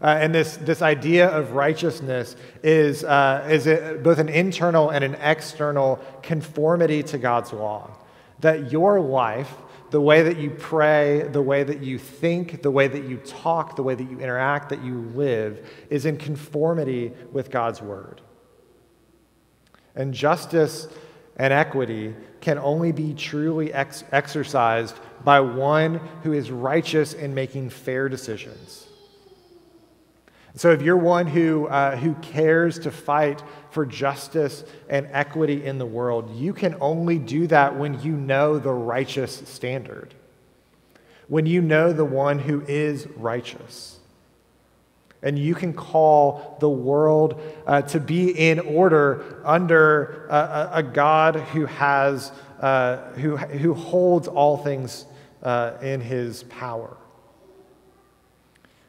Uh, 0.00 0.16
and 0.20 0.32
this, 0.32 0.58
this 0.58 0.80
idea 0.80 1.28
of 1.28 1.54
righteousness 1.54 2.36
is, 2.62 3.02
uh, 3.02 3.44
is 3.50 3.64
both 4.00 4.20
an 4.20 4.28
internal 4.28 4.90
and 4.90 5.02
an 5.02 5.16
external 5.16 5.98
conformity 6.22 7.02
to 7.02 7.18
God's 7.18 7.52
law 7.52 7.90
that 8.42 8.70
your 8.70 9.00
life, 9.00 9.52
the 9.90 10.00
way 10.00 10.22
that 10.22 10.38
you 10.38 10.50
pray, 10.50 11.28
the 11.32 11.42
way 11.42 11.64
that 11.64 11.82
you 11.82 11.98
think, 11.98 12.62
the 12.62 12.70
way 12.70 12.86
that 12.88 13.04
you 13.04 13.16
talk, 13.18 13.76
the 13.76 13.82
way 13.82 13.94
that 13.94 14.10
you 14.10 14.20
interact, 14.20 14.68
that 14.68 14.84
you 14.84 15.00
live, 15.14 15.68
is 15.90 16.06
in 16.06 16.16
conformity 16.16 17.12
with 17.32 17.50
God's 17.50 17.80
word. 17.80 18.20
And 19.94 20.14
justice 20.14 20.88
and 21.36 21.52
equity 21.52 22.14
can 22.40 22.58
only 22.58 22.92
be 22.92 23.14
truly 23.14 23.72
ex- 23.72 24.04
exercised 24.12 24.96
by 25.24 25.40
one 25.40 26.00
who 26.22 26.32
is 26.32 26.50
righteous 26.50 27.12
in 27.12 27.34
making 27.34 27.70
fair 27.70 28.08
decisions. 28.08 28.88
So, 30.54 30.70
if 30.70 30.82
you're 30.82 30.98
one 30.98 31.26
who, 31.26 31.66
uh, 31.66 31.96
who 31.96 32.14
cares 32.16 32.78
to 32.80 32.90
fight 32.90 33.42
for 33.70 33.86
justice 33.86 34.64
and 34.88 35.08
equity 35.10 35.64
in 35.64 35.78
the 35.78 35.86
world, 35.86 36.36
you 36.36 36.52
can 36.52 36.76
only 36.78 37.18
do 37.18 37.46
that 37.46 37.78
when 37.78 38.00
you 38.02 38.12
know 38.12 38.58
the 38.58 38.72
righteous 38.72 39.48
standard, 39.48 40.12
when 41.28 41.46
you 41.46 41.62
know 41.62 41.94
the 41.94 42.04
one 42.04 42.38
who 42.38 42.60
is 42.68 43.06
righteous. 43.16 43.98
And 45.22 45.38
you 45.38 45.54
can 45.54 45.72
call 45.72 46.58
the 46.60 46.68
world 46.68 47.40
uh, 47.66 47.82
to 47.82 48.00
be 48.00 48.30
in 48.30 48.58
order 48.58 49.40
under 49.46 50.26
a, 50.28 50.70
a 50.74 50.82
God 50.82 51.36
who, 51.36 51.64
has, 51.64 52.30
uh, 52.60 53.12
who, 53.12 53.36
who 53.38 53.72
holds 53.72 54.28
all 54.28 54.58
things 54.58 55.06
uh, 55.42 55.78
in 55.80 56.00
his 56.00 56.42
power. 56.42 56.96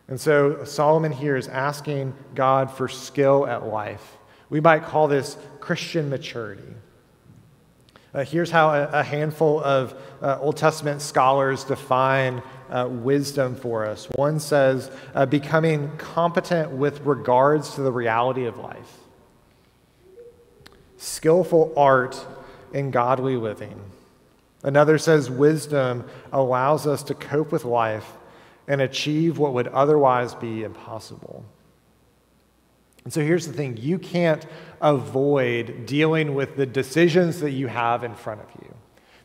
And 0.07 0.19
so 0.19 0.63
Solomon 0.65 1.12
here 1.12 1.36
is 1.36 1.48
asking 1.48 2.13
God 2.36 2.69
for 2.72 2.88
skill 2.88 3.48
at 3.48 3.65
life. 3.65 4.17
We 4.50 4.60
might 4.60 4.83
call 4.83 5.07
this 5.07 5.38
Christian 5.60 6.10
maturity. 6.10 6.74
Uh, 8.13 8.24
here's 8.24 8.51
how 8.51 8.69
a, 8.69 8.83
a 9.00 9.03
handful 9.03 9.60
of 9.63 9.95
uh, 10.22 10.38
Old 10.39 10.55
Testament 10.55 11.01
scholars 11.01 11.63
define 11.63 12.43
uh, 12.69 12.88
wisdom 12.88 13.55
for 13.55 13.88
us. 13.88 14.05
One 14.15 14.39
says, 14.39 14.91
uh, 15.15 15.25
becoming 15.25 15.95
competent 15.98 16.72
with 16.72 17.01
regards 17.01 17.74
to 17.75 17.81
the 17.81 17.91
reality 17.91 18.45
of 18.45 18.57
life, 18.57 18.98
skillful 20.98 21.74
art 21.75 22.24
in 22.72 22.91
godly 22.91 23.36
living. 23.36 23.79
Another 24.62 24.98
says, 24.98 25.31
wisdom 25.31 26.07
allows 26.31 26.86
us 26.86 27.01
to 27.03 27.15
cope 27.15 27.51
with 27.51 27.65
life 27.65 28.13
and 28.67 28.82
achieve 28.82 29.38
what 29.38 29.53
would 29.53 29.67
otherwise 29.67 30.34
be 30.36 30.63
impossible. 30.63 31.46
And 33.03 33.12
so 33.12 33.22
here's 33.22 33.48
the 33.48 33.53
thing 33.53 33.77
you 33.77 34.00
can't 34.00 34.46
avoid 34.82 35.86
dealing 35.86 36.36
with 36.36 36.55
the 36.55 36.65
decisions 36.65 37.41
that 37.41 37.51
you 37.51 37.67
have 37.67 38.03
in 38.03 38.15
front 38.15 38.41
of 38.41 38.48
you. 38.62 38.74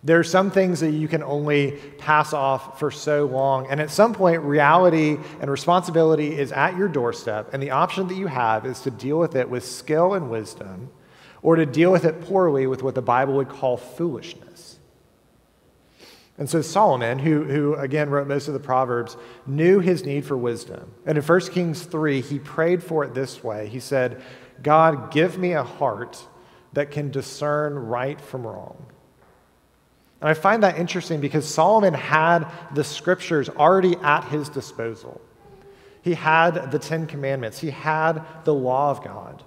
There 0.04 0.18
are 0.18 0.24
some 0.24 0.50
things 0.50 0.80
that 0.80 0.92
you 0.92 1.08
can 1.08 1.22
only 1.24 1.72
pass 1.98 2.32
off 2.32 2.78
for 2.78 2.90
so 2.90 3.26
long. 3.26 3.66
And 3.68 3.80
at 3.80 3.90
some 3.90 4.14
point, 4.14 4.42
reality 4.42 5.16
and 5.40 5.50
responsibility 5.50 6.38
is 6.38 6.52
at 6.52 6.76
your 6.76 6.88
doorstep. 6.88 7.52
And 7.52 7.62
the 7.62 7.72
option 7.72 8.06
that 8.08 8.14
you 8.14 8.28
have 8.28 8.64
is 8.64 8.80
to 8.82 8.90
deal 8.90 9.18
with 9.18 9.34
it 9.34 9.50
with 9.50 9.64
skill 9.64 10.14
and 10.14 10.30
wisdom, 10.30 10.90
or 11.42 11.56
to 11.56 11.66
deal 11.66 11.90
with 11.90 12.04
it 12.04 12.20
poorly 12.22 12.66
with 12.66 12.82
what 12.82 12.94
the 12.94 13.02
Bible 13.02 13.34
would 13.34 13.48
call 13.48 13.76
foolishness. 13.76 14.77
And 16.38 16.48
so 16.48 16.62
Solomon, 16.62 17.18
who, 17.18 17.42
who 17.42 17.74
again 17.74 18.10
wrote 18.10 18.28
most 18.28 18.46
of 18.46 18.54
the 18.54 18.60
Proverbs, 18.60 19.16
knew 19.44 19.80
his 19.80 20.04
need 20.04 20.24
for 20.24 20.36
wisdom. 20.36 20.94
And 21.04 21.18
in 21.18 21.24
1 21.24 21.40
Kings 21.50 21.82
3, 21.82 22.20
he 22.20 22.38
prayed 22.38 22.82
for 22.82 23.04
it 23.04 23.12
this 23.12 23.42
way 23.42 23.68
He 23.68 23.80
said, 23.80 24.22
God, 24.62 25.10
give 25.10 25.36
me 25.36 25.52
a 25.52 25.64
heart 25.64 26.24
that 26.72 26.90
can 26.90 27.10
discern 27.10 27.74
right 27.74 28.20
from 28.20 28.46
wrong. 28.46 28.86
And 30.20 30.28
I 30.28 30.34
find 30.34 30.62
that 30.62 30.78
interesting 30.78 31.20
because 31.20 31.46
Solomon 31.46 31.94
had 31.94 32.44
the 32.74 32.84
scriptures 32.84 33.48
already 33.48 33.96
at 33.96 34.24
his 34.24 34.48
disposal. 34.48 35.20
He 36.02 36.14
had 36.14 36.70
the 36.70 36.78
Ten 36.78 37.06
Commandments, 37.06 37.58
he 37.58 37.70
had 37.70 38.24
the 38.44 38.54
law 38.54 38.90
of 38.90 39.02
God 39.02 39.42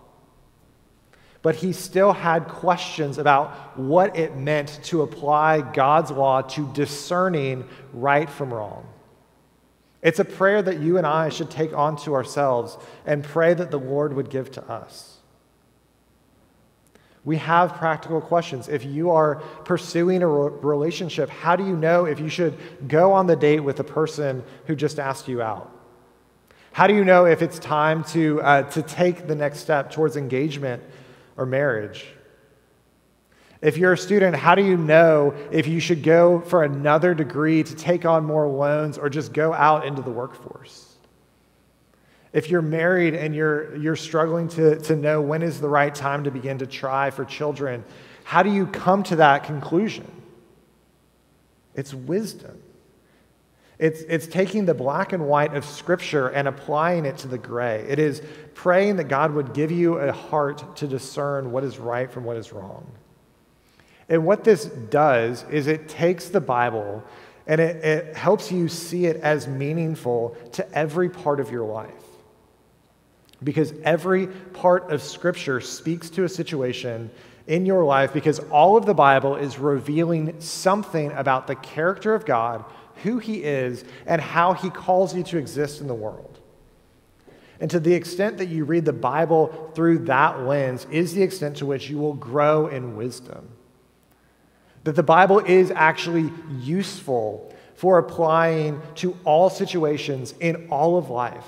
but 1.42 1.56
he 1.56 1.74
still 1.74 2.14
had 2.14 2.48
questions 2.48 3.18
about 3.18 3.78
what 3.78 4.16
it 4.16 4.36
meant 4.36 4.80
to 4.84 5.02
apply 5.02 5.62
God's 5.62 6.12
law 6.12 6.42
to 6.42 6.72
discerning 6.74 7.68
right 7.94 8.30
from 8.30 8.54
wrong. 8.54 8.88
It's 10.02 10.20
a 10.20 10.26
prayer 10.26 10.62
that 10.62 10.80
you 10.80 10.98
and 10.98 11.06
I 11.06 11.30
should 11.30 11.50
take 11.50 11.74
onto 11.74 12.14
ourselves 12.14 12.78
and 13.06 13.24
pray 13.24 13.54
that 13.54 13.72
the 13.72 13.80
Lord 13.80 14.14
would 14.14 14.30
give 14.30 14.52
to 14.52 14.64
us. 14.64 15.18
We 17.24 17.38
have 17.38 17.76
practical 17.76 18.20
questions. 18.20 18.68
If 18.68 18.84
you 18.84 19.12
are 19.12 19.36
pursuing 19.64 20.24
a 20.24 20.28
relationship, 20.28 21.30
how 21.30 21.56
do 21.56 21.64
you 21.64 21.76
know 21.76 22.06
if 22.06 22.20
you 22.20 22.30
should 22.30 22.58
go 22.88 23.14
on 23.14 23.28
the 23.28 23.36
date 23.36 23.60
with 23.60 23.78
the 23.78 23.84
person 23.84 24.44
who 24.66 24.76
just 24.76 25.00
asked 25.00 25.28
you 25.28 25.40
out? 25.42 25.72
How 26.72 26.88
do 26.88 26.96
you 26.96 27.04
know 27.04 27.26
if 27.26 27.44
it's 27.44 27.60
time 27.60 28.04
to, 28.06 28.42
uh, 28.42 28.64
to 28.72 28.82
take 28.82 29.28
the 29.28 29.36
next 29.36 29.60
step 29.60 29.92
towards 29.92 30.18
engagement 30.18 30.82
or 31.42 31.46
marriage? 31.48 32.06
If 33.62 33.78
you're 33.78 33.94
a 33.94 33.98
student, 33.98 34.36
how 34.36 34.54
do 34.54 34.64
you 34.64 34.78
know 34.78 35.34
if 35.52 35.68
you 35.68 35.80
should 35.80 36.04
go 36.04 36.40
for 36.42 36.64
another 36.64 37.16
degree 37.16 37.64
to 37.64 37.76
take 37.76 38.06
on 38.06 38.26
more 38.26 38.48
loans 38.48 39.00
or 39.00 39.10
just 39.10 39.34
go 39.34 39.54
out 39.54 39.86
into 39.86 40.04
the 40.04 40.12
workforce? 40.12 40.96
If 42.32 42.50
you're 42.50 42.62
married 42.62 43.16
and 43.16 43.36
you're, 43.36 43.76
you're 43.76 43.96
struggling 43.96 44.50
to, 44.50 44.80
to 44.82 44.96
know 44.96 45.20
when 45.22 45.42
is 45.42 45.60
the 45.60 45.68
right 45.68 45.94
time 45.94 46.24
to 46.26 46.32
begin 46.32 46.60
to 46.60 46.68
try 46.68 47.10
for 47.10 47.26
children, 47.26 47.84
how 48.24 48.44
do 48.44 48.52
you 48.52 48.68
come 48.68 49.02
to 49.04 49.18
that 49.18 49.44
conclusion? 49.44 50.10
It's 51.74 51.94
wisdom. 51.94 52.62
It's, 53.82 54.02
it's 54.02 54.28
taking 54.28 54.66
the 54.66 54.76
black 54.76 55.12
and 55.12 55.28
white 55.28 55.56
of 55.56 55.66
Scripture 55.66 56.28
and 56.28 56.48
applying 56.48 57.04
it 57.04 57.18
to 57.18 57.28
the 57.28 57.40
gray. 57.40 57.84
It 57.90 57.98
is 57.98 58.22
praying 58.54 58.98
that 58.98 59.06
God 59.06 59.34
would 59.34 59.56
give 59.56 59.72
you 59.72 59.98
a 59.98 60.12
heart 60.12 60.78
to 60.78 60.88
discern 60.88 61.52
what 61.52 61.64
is 61.64 61.80
right 61.80 62.10
from 62.10 62.24
what 62.24 62.38
is 62.38 62.54
wrong. 62.54 62.86
And 64.08 64.24
what 64.24 64.44
this 64.44 64.66
does 64.66 65.46
is 65.50 65.66
it 65.66 65.90
takes 65.90 66.30
the 66.30 66.40
Bible 66.40 67.04
and 67.48 67.60
it, 67.60 67.84
it 67.84 68.16
helps 68.16 68.52
you 68.52 68.68
see 68.68 69.08
it 69.08 69.18
as 69.18 69.48
meaningful 69.48 70.38
to 70.52 70.78
every 70.78 71.10
part 71.10 71.40
of 71.40 71.50
your 71.50 71.66
life. 71.66 71.90
Because 73.44 73.74
every 73.84 74.28
part 74.28 74.92
of 74.92 75.02
Scripture 75.02 75.60
speaks 75.60 76.12
to 76.12 76.24
a 76.24 76.30
situation 76.30 77.10
in 77.48 77.66
your 77.66 77.84
life 77.84 78.14
because 78.14 78.38
all 78.52 78.78
of 78.78 78.86
the 78.86 78.94
Bible 78.94 79.38
is 79.38 79.58
revealing 79.58 80.40
something 80.40 81.12
about 81.14 81.48
the 81.48 81.56
character 81.56 82.14
of 82.14 82.28
God, 82.28 82.64
who 83.04 83.20
He 83.20 83.44
is, 83.44 83.84
and 84.06 84.22
how 84.22 84.54
He 84.54 84.70
calls 84.70 85.16
you 85.16 85.24
to 85.24 85.38
exist 85.38 85.82
in 85.82 85.88
the 85.88 85.94
world. 85.94 86.40
And 87.60 87.70
to 87.70 87.80
the 87.80 87.94
extent 87.94 88.40
that 88.40 88.48
you 88.48 88.66
read 88.66 88.86
the 88.86 88.94
Bible 88.94 89.72
through 89.76 90.00
that 90.06 90.42
lens, 90.42 90.88
is 90.90 91.14
the 91.14 91.22
extent 91.22 91.58
to 91.58 91.66
which 91.66 91.90
you 91.90 92.00
will 92.00 92.16
grow 92.16 92.68
in 92.68 92.96
wisdom. 92.96 93.50
That 94.84 94.96
the 94.96 95.04
Bible 95.04 95.40
is 95.40 95.70
actually 95.70 96.32
useful 96.60 97.54
for 97.76 98.00
applying 98.00 98.82
to 98.96 99.16
all 99.24 99.50
situations 99.50 100.34
in 100.40 100.68
all 100.70 100.98
of 100.98 101.10
life. 101.10 101.46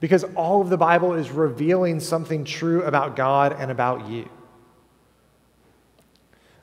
Because 0.00 0.24
all 0.36 0.60
of 0.60 0.68
the 0.68 0.76
Bible 0.76 1.14
is 1.14 1.30
revealing 1.30 2.00
something 2.00 2.44
true 2.44 2.82
about 2.82 3.16
God 3.16 3.56
and 3.58 3.70
about 3.70 4.08
you. 4.08 4.28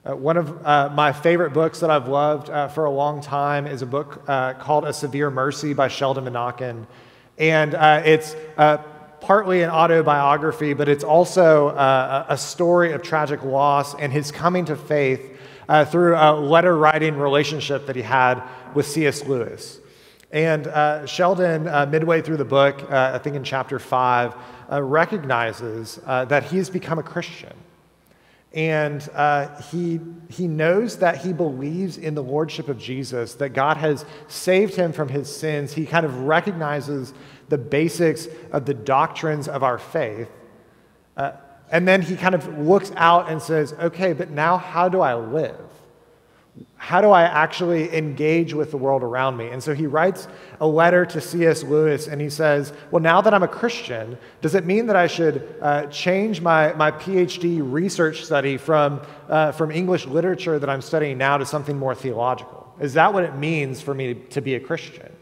Uh, 0.06 0.14
one 0.14 0.36
of 0.36 0.64
uh, 0.64 0.88
my 0.94 1.12
favorite 1.12 1.52
books 1.52 1.80
that 1.80 1.90
I've 1.90 2.06
loved 2.06 2.48
uh, 2.48 2.68
for 2.68 2.84
a 2.84 2.90
long 2.90 3.20
time 3.20 3.66
is 3.66 3.82
a 3.82 3.86
book 3.86 4.22
uh, 4.28 4.52
called 4.54 4.84
A 4.84 4.92
Severe 4.92 5.30
Mercy 5.30 5.74
by 5.74 5.88
Sheldon 5.88 6.26
Vanauken. 6.26 6.86
And 7.38 7.74
uh, 7.74 8.02
it's 8.04 8.36
uh, 8.56 8.76
partly 9.20 9.62
an 9.62 9.70
autobiography, 9.70 10.74
but 10.74 10.88
it's 10.88 11.02
also 11.02 11.70
a 11.70 12.36
story 12.38 12.92
of 12.92 13.02
tragic 13.02 13.42
loss 13.42 13.96
and 13.96 14.12
his 14.12 14.30
coming 14.30 14.64
to 14.66 14.76
faith 14.76 15.36
through 15.90 16.14
a 16.14 16.38
letter 16.38 16.76
writing 16.76 17.16
relationship 17.16 17.86
that 17.86 17.96
he 17.96 18.02
had 18.02 18.40
with 18.74 18.86
C.S. 18.86 19.24
Lewis. 19.24 19.80
And 20.30 20.66
Sheldon, 21.08 21.64
midway 21.90 22.22
through 22.22 22.36
the 22.36 22.44
book, 22.44 22.88
I 22.90 23.18
think 23.18 23.34
in 23.34 23.42
chapter 23.42 23.80
five, 23.80 24.34
recognizes 24.70 25.96
that 26.06 26.44
he's 26.44 26.70
become 26.70 27.00
a 27.00 27.02
Christian. 27.02 27.54
And 28.56 29.06
uh, 29.14 29.60
he, 29.60 30.00
he 30.30 30.48
knows 30.48 30.96
that 31.00 31.18
he 31.18 31.34
believes 31.34 31.98
in 31.98 32.14
the 32.14 32.22
lordship 32.22 32.68
of 32.68 32.78
Jesus, 32.78 33.34
that 33.34 33.50
God 33.50 33.76
has 33.76 34.06
saved 34.28 34.74
him 34.74 34.94
from 34.94 35.08
his 35.08 35.34
sins. 35.34 35.74
He 35.74 35.84
kind 35.84 36.06
of 36.06 36.20
recognizes 36.20 37.12
the 37.50 37.58
basics 37.58 38.26
of 38.52 38.64
the 38.64 38.72
doctrines 38.72 39.46
of 39.46 39.62
our 39.62 39.76
faith. 39.76 40.30
Uh, 41.18 41.32
and 41.70 41.86
then 41.86 42.00
he 42.00 42.16
kind 42.16 42.34
of 42.34 42.58
looks 42.58 42.90
out 42.96 43.30
and 43.30 43.42
says, 43.42 43.74
okay, 43.74 44.14
but 44.14 44.30
now 44.30 44.56
how 44.56 44.88
do 44.88 45.00
I 45.00 45.14
live? 45.14 45.60
How 46.76 47.00
do 47.00 47.10
I 47.10 47.22
actually 47.22 47.92
engage 47.96 48.54
with 48.54 48.70
the 48.70 48.76
world 48.76 49.02
around 49.02 49.36
me? 49.36 49.48
And 49.48 49.60
so 49.62 49.74
he 49.74 49.86
writes 49.86 50.28
a 50.60 50.66
letter 50.66 51.04
to 51.06 51.20
C.S. 51.20 51.64
Lewis 51.64 52.06
and 52.06 52.20
he 52.20 52.30
says, 52.30 52.72
Well, 52.90 53.02
now 53.02 53.20
that 53.20 53.34
I'm 53.34 53.42
a 53.42 53.48
Christian, 53.48 54.16
does 54.40 54.54
it 54.54 54.64
mean 54.64 54.86
that 54.86 54.94
I 54.94 55.08
should 55.08 55.56
uh, 55.60 55.86
change 55.86 56.40
my, 56.40 56.72
my 56.74 56.92
PhD 56.92 57.60
research 57.60 58.24
study 58.24 58.56
from, 58.56 59.00
uh, 59.28 59.50
from 59.52 59.72
English 59.72 60.06
literature 60.06 60.58
that 60.58 60.70
I'm 60.70 60.80
studying 60.80 61.18
now 61.18 61.38
to 61.38 61.44
something 61.44 61.76
more 61.76 61.94
theological? 61.94 62.72
Is 62.78 62.94
that 62.94 63.12
what 63.12 63.24
it 63.24 63.34
means 63.34 63.80
for 63.80 63.94
me 63.94 64.14
to 64.14 64.40
be 64.40 64.54
a 64.54 64.60
Christian? 64.60 65.12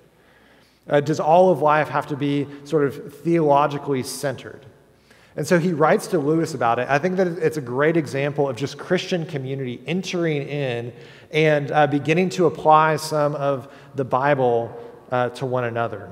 Uh, 0.87 1.01
does 1.01 1.19
all 1.19 1.51
of 1.51 1.63
life 1.63 1.89
have 1.89 2.07
to 2.09 2.17
be 2.17 2.47
sort 2.65 2.85
of 2.85 3.15
theologically 3.21 4.03
centered? 4.03 4.67
And 5.37 5.47
so 5.47 5.59
he 5.59 5.73
writes 5.73 6.07
to 6.09 6.19
Lewis 6.19 6.55
about 6.55 6.79
it. 6.79 6.89
I 6.89 6.99
think 6.99 7.17
that 7.17 7.27
it's 7.27 7.57
a 7.57 7.63
great 7.63 7.97
example 7.97 8.49
of 8.49 8.57
just 8.57 8.79
Christian 8.79 9.27
community 9.27 9.81
entering 9.87 10.43
in 10.43 10.93
and 11.35 11.73
uh, 11.73 11.87
beginning 11.89 12.31
to 12.31 12.47
apply 12.47 12.97
some 12.97 13.35
of 13.35 13.69
the 13.97 14.05
Bible 14.05 14.75
uh, 15.11 15.29
to 15.31 15.45
one 15.45 15.65
another. 15.65 16.11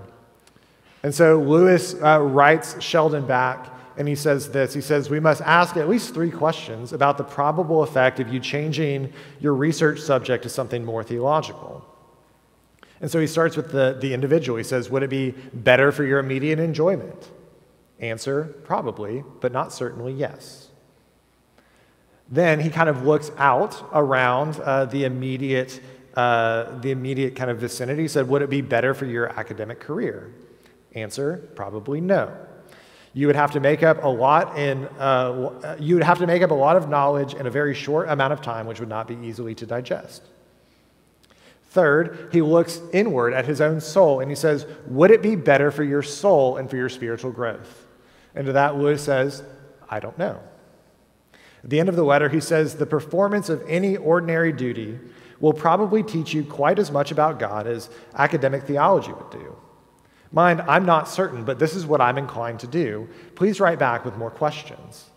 And 1.05 1.15
so 1.15 1.41
Lewis 1.41 1.95
uh, 1.95 2.21
writes 2.21 2.81
Sheldon 2.83 3.27
back, 3.27 3.71
and 3.97 4.09
he 4.09 4.15
says 4.15 4.51
this 4.51 4.75
He 4.75 4.81
says, 4.81 5.09
We 5.09 5.21
must 5.21 5.41
ask 5.43 5.77
at 5.77 5.89
least 5.89 6.13
three 6.13 6.31
questions 6.31 6.93
about 6.93 7.19
the 7.19 7.25
probable 7.25 7.83
effect 7.83 8.21
of 8.21 8.33
you 8.33 8.41
changing 8.41 9.13
your 9.41 9.55
research 9.55 10.01
subject 10.01 10.43
to 10.43 10.49
something 10.49 10.85
more 10.85 11.05
theological. 11.05 11.87
And 13.01 13.11
so 13.11 13.19
he 13.19 13.27
starts 13.27 13.57
with 13.57 13.73
the, 13.73 13.99
the 14.01 14.15
individual. 14.15 14.59
He 14.59 14.65
says, 14.65 14.91
Would 14.91 15.05
it 15.05 15.11
be 15.11 15.35
better 15.53 15.93
for 15.93 16.05
your 16.05 16.19
immediate 16.19 16.59
enjoyment? 16.59 17.31
Answer, 18.01 18.55
probably, 18.65 19.23
but 19.41 19.53
not 19.53 19.73
certainly 19.73 20.13
yes. 20.13 20.72
Then 22.33 22.61
he 22.61 22.71
kind 22.71 22.89
of 22.89 23.05
looks 23.05 23.31
out 23.37 23.91
around 23.93 24.59
uh, 24.61 24.87
the 24.87 25.05
immediate, 25.05 25.81
uh, 26.15 26.79
the 26.79 26.91
immediate 26.91 27.37
kind 27.37 27.51
of 27.51 27.59
vicinity. 27.59 28.03
He 28.03 28.09
said, 28.09 28.27
Would 28.27 28.41
it 28.41 28.49
be 28.49 28.63
better 28.63 28.95
for 28.95 29.05
your 29.05 29.29
academic 29.39 29.81
career? 29.81 30.33
Answer, 30.95 31.51
probably 31.55 32.01
no. 32.01 32.35
You 33.13 33.27
would 33.27 33.37
have 33.37 33.51
to 33.51 33.61
make 33.61 33.83
up 33.83 34.03
a 34.03 34.09
lot 34.09 34.59
in, 34.59 34.87
uh, 34.99 35.77
you 35.79 35.95
would 35.95 36.05
have 36.05 36.19
to 36.19 36.27
make 36.27 36.41
up 36.41 36.51
a 36.51 36.55
lot 36.55 36.77
of 36.77 36.89
knowledge 36.89 37.35
in 37.35 37.47
a 37.47 37.51
very 37.51 37.75
short 37.75 38.09
amount 38.09 38.33
of 38.33 38.41
time, 38.41 38.67
which 38.67 38.81
would 38.81 38.89
not 38.89 39.07
be 39.07 39.17
easily 39.17 39.55
to 39.57 39.67
digest. 39.67 40.23
Third, 41.69 42.31
he 42.33 42.41
looks 42.41 42.81
inward 42.95 43.35
at 43.35 43.45
his 43.45 43.61
own 43.61 43.83
soul 43.83 44.21
and 44.21 44.31
he 44.31 44.35
says, 44.35 44.67
Would 44.87 45.11
it 45.11 45.21
be 45.21 45.37
better 45.37 45.71
for 45.71 45.85
your 45.85 46.03
soul 46.03 46.57
and 46.57 46.71
for 46.71 46.77
your 46.77 46.89
spiritual 46.89 47.31
growth? 47.31 47.87
And 48.35 48.47
to 48.47 48.55
that, 48.55 48.77
Lewis 48.79 49.03
says, 49.05 49.43
I 49.91 50.01
don't 50.01 50.17
know. 50.17 50.41
At 51.65 51.71
the 51.71 51.81
end 51.81 51.89
of 51.89 51.97
the 51.97 52.05
letter, 52.05 52.29
he 52.29 52.41
says, 52.41 52.75
The 52.75 52.87
performance 52.87 53.49
of 53.49 53.63
any 53.69 53.97
ordinary 53.97 54.53
duty 54.53 54.99
will 55.41 55.53
probably 55.53 56.03
teach 56.03 56.33
you 56.33 56.45
quite 56.45 56.79
as 56.79 56.91
much 56.91 57.11
about 57.11 57.39
God 57.39 57.67
as 57.67 57.91
academic 58.15 58.65
theology 58.65 59.13
would 59.13 59.31
do. 59.31 59.57
Mind, 60.31 60.63
I'm 60.63 60.87
not 60.87 61.09
certain, 61.09 61.45
but 61.45 61.59
this 61.59 61.75
is 61.75 61.85
what 61.85 62.01
I'm 62.01 62.17
inclined 62.17 62.61
to 62.61 62.67
do. 62.67 63.09
Please 63.35 63.61
write 63.61 63.79
back 63.79 64.05
with 64.05 64.17
more 64.17 64.31
questions. 64.31 65.11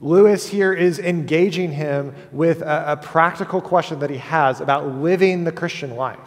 Lewis 0.00 0.48
here 0.48 0.72
is 0.72 0.98
engaging 0.98 1.72
him 1.72 2.14
with 2.30 2.60
a, 2.62 2.92
a 2.92 2.96
practical 2.96 3.60
question 3.60 4.00
that 4.00 4.10
he 4.10 4.18
has 4.18 4.60
about 4.60 4.86
living 4.96 5.44
the 5.44 5.52
Christian 5.52 5.96
life. 5.96 6.18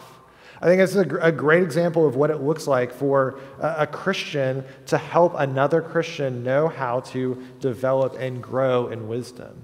I 0.60 0.66
think 0.66 0.80
it's 0.80 0.94
a, 0.94 1.06
a, 1.20 1.32
great 1.32 1.62
example 1.62 2.06
of 2.06 2.16
what 2.16 2.30
it 2.30 2.40
looks 2.40 2.66
like 2.66 2.92
for 2.92 3.38
a, 3.60 3.74
a, 3.80 3.86
Christian 3.86 4.64
to 4.86 4.96
help 4.96 5.34
another 5.36 5.82
Christian 5.82 6.42
know 6.42 6.68
how 6.68 7.00
to 7.00 7.42
develop 7.60 8.16
and 8.18 8.42
grow 8.42 8.88
in 8.88 9.06
wisdom. 9.06 9.62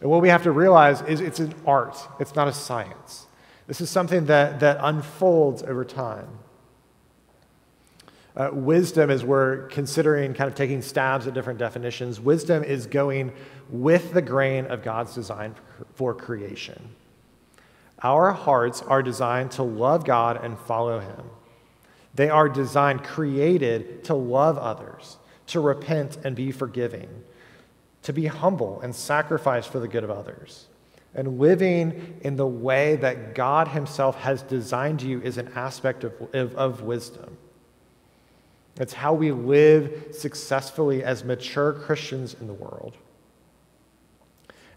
And 0.00 0.10
what 0.10 0.22
we 0.22 0.30
have 0.30 0.42
to 0.44 0.52
realize 0.52 1.02
is 1.02 1.20
it's 1.20 1.40
an 1.40 1.54
art, 1.66 1.98
it's 2.18 2.34
not 2.34 2.48
a 2.48 2.52
science. 2.52 3.26
This 3.66 3.80
is 3.80 3.90
something 3.90 4.26
that, 4.26 4.60
that 4.60 4.78
unfolds 4.80 5.62
over 5.62 5.84
time. 5.84 6.28
Uh, 8.34 8.48
wisdom, 8.52 9.10
as 9.10 9.22
we're 9.22 9.66
considering 9.66 10.32
kind 10.32 10.48
of 10.48 10.54
taking 10.54 10.80
stabs 10.80 11.26
at 11.26 11.34
different 11.34 11.58
definitions, 11.58 12.20
wisdom 12.20 12.64
is 12.64 12.86
going 12.86 13.32
with 13.68 14.12
the 14.12 14.22
grain 14.22 14.66
of 14.66 14.82
God's 14.82 15.14
design 15.14 15.54
for 15.94 16.14
creation. 16.14 16.94
Our 18.02 18.32
hearts 18.32 18.82
are 18.82 19.02
designed 19.02 19.50
to 19.52 19.62
love 19.62 20.04
God 20.04 20.42
and 20.42 20.58
follow 20.58 21.00
Him. 21.00 21.30
They 22.14 22.30
are 22.30 22.48
designed, 22.48 23.04
created 23.04 24.04
to 24.04 24.14
love 24.14 24.58
others, 24.58 25.16
to 25.48 25.60
repent 25.60 26.18
and 26.24 26.34
be 26.34 26.50
forgiving, 26.50 27.08
to 28.02 28.12
be 28.12 28.26
humble 28.26 28.80
and 28.80 28.94
sacrifice 28.94 29.66
for 29.66 29.78
the 29.78 29.88
good 29.88 30.04
of 30.04 30.10
others. 30.10 30.66
And 31.14 31.38
living 31.38 32.18
in 32.22 32.36
the 32.36 32.46
way 32.46 32.96
that 32.96 33.34
God 33.34 33.68
Himself 33.68 34.16
has 34.16 34.42
designed 34.42 35.02
you 35.02 35.20
is 35.20 35.38
an 35.38 35.52
aspect 35.54 36.04
of, 36.04 36.12
of, 36.32 36.54
of 36.54 36.82
wisdom. 36.82 37.36
It's 38.76 38.94
how 38.94 39.12
we 39.12 39.32
live 39.32 40.08
successfully 40.12 41.04
as 41.04 41.24
mature 41.24 41.72
Christians 41.72 42.34
in 42.40 42.46
the 42.46 42.54
world. 42.54 42.96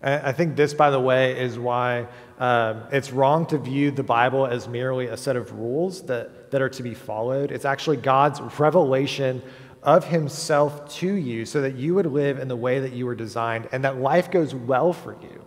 I 0.04 0.34
think 0.34 0.58
this, 0.58 0.74
by 0.74 0.90
the 0.90 1.00
way, 1.00 1.40
is 1.40 1.58
why 1.58 2.08
um, 2.38 2.84
it's 2.92 3.12
wrong 3.12 3.46
to 3.48 3.58
view 3.58 3.90
the 3.90 4.04
Bible 4.04 4.46
as 4.46 4.68
merely 4.68 5.08
a 5.08 5.16
set 5.16 5.38
of 5.38 5.54
rules 5.54 6.02
that, 6.04 6.52
that 6.52 6.62
are 6.62 6.70
to 6.70 6.84
be 6.84 6.94
followed. 6.94 7.52
It's 7.52 7.64
actually 7.64 7.98
God's 7.98 8.42
revelation 8.60 9.42
of 9.82 10.06
Himself 10.06 10.94
to 10.96 11.14
you 11.14 11.46
so 11.46 11.62
that 11.62 11.76
you 11.76 11.96
would 11.96 12.06
live 12.06 12.38
in 12.38 12.50
the 12.50 12.56
way 12.56 12.82
that 12.82 12.92
you 12.92 13.06
were 13.06 13.16
designed 13.16 13.70
and 13.72 13.86
that 13.86 13.98
life 13.98 14.30
goes 14.30 14.54
well 14.54 14.92
for 14.92 15.14
you. 15.22 15.46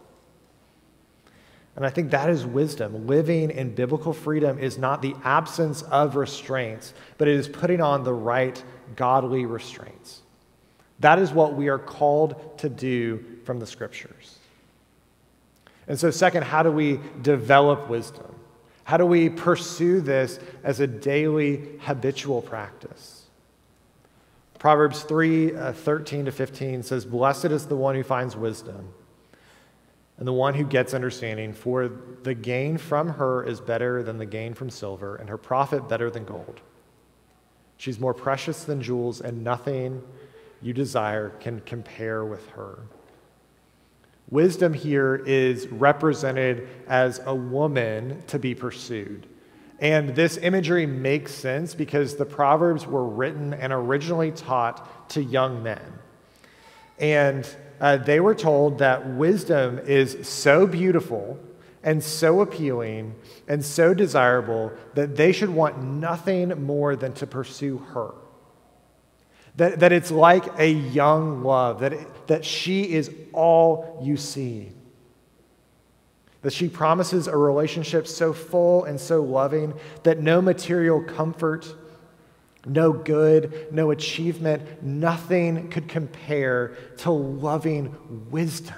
And 1.77 1.85
I 1.85 1.91
think 1.91 2.11
that 2.13 2.31
is 2.31 2.47
wisdom. 2.47 3.07
Living 3.07 3.51
in 3.51 3.75
biblical 3.75 4.15
freedom 4.15 4.59
is 4.59 4.79
not 4.79 5.03
the 5.03 5.15
absence 5.23 5.83
of 5.83 6.17
restraints, 6.17 6.95
but 7.19 7.29
it 7.29 7.35
is 7.35 7.47
putting 7.47 7.83
on 7.83 8.05
the 8.05 8.15
right 8.15 8.63
godly 8.95 9.45
restraints. 9.45 10.23
That 11.01 11.19
is 11.19 11.33
what 11.33 11.55
we 11.55 11.69
are 11.69 11.79
called 11.79 12.59
to 12.59 12.71
do 12.71 13.23
from 13.45 13.61
the 13.61 13.67
scriptures. 13.67 14.36
And 15.89 15.99
so, 15.99 16.11
second, 16.11 16.45
how 16.45 16.63
do 16.63 16.71
we 16.71 17.01
develop 17.23 17.89
wisdom? 17.89 18.35
How 18.85 18.97
do 18.97 19.07
we 19.07 19.29
pursue 19.29 20.01
this 20.01 20.39
as 20.63 20.81
a 20.81 20.87
daily, 20.87 21.79
habitual 21.81 22.43
practice? 22.43 23.25
Proverbs 24.59 25.03
3 25.03 25.55
uh, 25.55 25.73
13 25.73 26.25
to 26.25 26.33
15 26.33 26.83
says, 26.83 27.05
Blessed 27.05 27.47
is 27.47 27.67
the 27.67 27.77
one 27.77 27.95
who 27.95 28.03
finds 28.03 28.37
wisdom 28.37 28.93
and 30.19 30.27
the 30.27 30.33
one 30.33 30.55
who 30.55 30.65
gets 30.65 30.95
understanding, 30.95 31.53
for 31.53 31.91
the 32.23 32.35
gain 32.35 32.79
from 32.79 33.09
her 33.09 33.45
is 33.45 33.61
better 33.61 34.03
than 34.03 34.17
the 34.17 34.27
gain 34.27 34.55
from 34.55 34.71
silver, 34.71 35.17
and 35.17 35.29
her 35.29 35.37
profit 35.37 35.89
better 35.89 36.11
than 36.11 36.25
gold. 36.25 36.61
She's 37.77 38.01
more 38.01 38.15
precious 38.15 38.65
than 38.65 38.81
jewels, 38.81 39.21
and 39.21 39.45
nothing 39.45 40.03
you 40.63 40.73
desire 40.73 41.31
can 41.41 41.61
compare 41.61 42.25
with 42.25 42.49
her. 42.51 42.79
Wisdom 44.29 44.75
here 44.75 45.15
is 45.15 45.69
represented 45.69 46.69
as 46.89 47.21
a 47.25 47.35
woman 47.35 48.23
to 48.27 48.39
be 48.39 48.55
pursued. 48.55 49.27
And 49.79 50.17
this 50.17 50.37
imagery 50.39 50.87
makes 50.87 51.33
sense 51.33 51.75
because 51.75 52.17
the 52.17 52.25
Proverbs 52.25 52.87
were 52.87 53.07
written 53.07 53.55
and 53.55 53.73
originally 53.73 54.33
taught 54.33 55.09
to 55.11 55.23
young 55.23 55.63
men. 55.63 55.93
And 56.99 57.49
uh, 57.81 57.99
they 57.99 58.21
were 58.21 58.35
told 58.35 58.79
that 58.79 59.07
wisdom 59.07 59.79
is 59.79 60.27
so 60.27 60.67
beautiful 60.67 61.39
and 61.83 62.03
so 62.03 62.41
appealing 62.41 63.15
and 63.47 63.65
so 63.65 63.95
desirable 63.95 64.73
that 64.95 65.15
they 65.15 65.31
should 65.31 65.51
want 65.51 65.83
nothing 65.83 66.49
more 66.65 66.97
than 66.97 67.13
to 67.13 67.27
pursue 67.27 67.79
her. 67.79 68.13
That, 69.57 69.81
that 69.81 69.93
it's 69.93 70.11
like 70.11 70.59
a 70.59 70.71
young 70.71 71.43
love, 71.43 71.81
that, 71.81 71.95
it, 71.95 72.27
that 72.27 72.45
she 72.45 72.93
is 72.93 73.11
all 73.33 73.99
you 74.03 74.17
see. 74.17 74.71
That 76.43 76.53
she 76.53 76.69
promises 76.69 77.27
a 77.27 77.37
relationship 77.37 78.07
so 78.07 78.33
full 78.33 78.85
and 78.85 79.01
so 79.01 79.23
loving 79.23 79.75
that 80.03 80.21
no 80.21 80.43
material 80.43 81.03
comfort, 81.03 81.67
no 82.67 82.93
good, 82.93 83.69
no 83.73 83.91
achievement, 83.91 84.83
nothing 84.83 85.71
could 85.71 85.89
compare 85.89 86.77
to 86.99 87.11
loving 87.11 88.29
wisdom. 88.31 88.77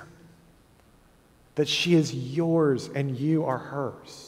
That 1.57 1.69
she 1.69 1.95
is 1.95 2.15
yours 2.15 2.89
and 2.95 3.19
you 3.19 3.45
are 3.45 3.59
hers. 3.59 4.28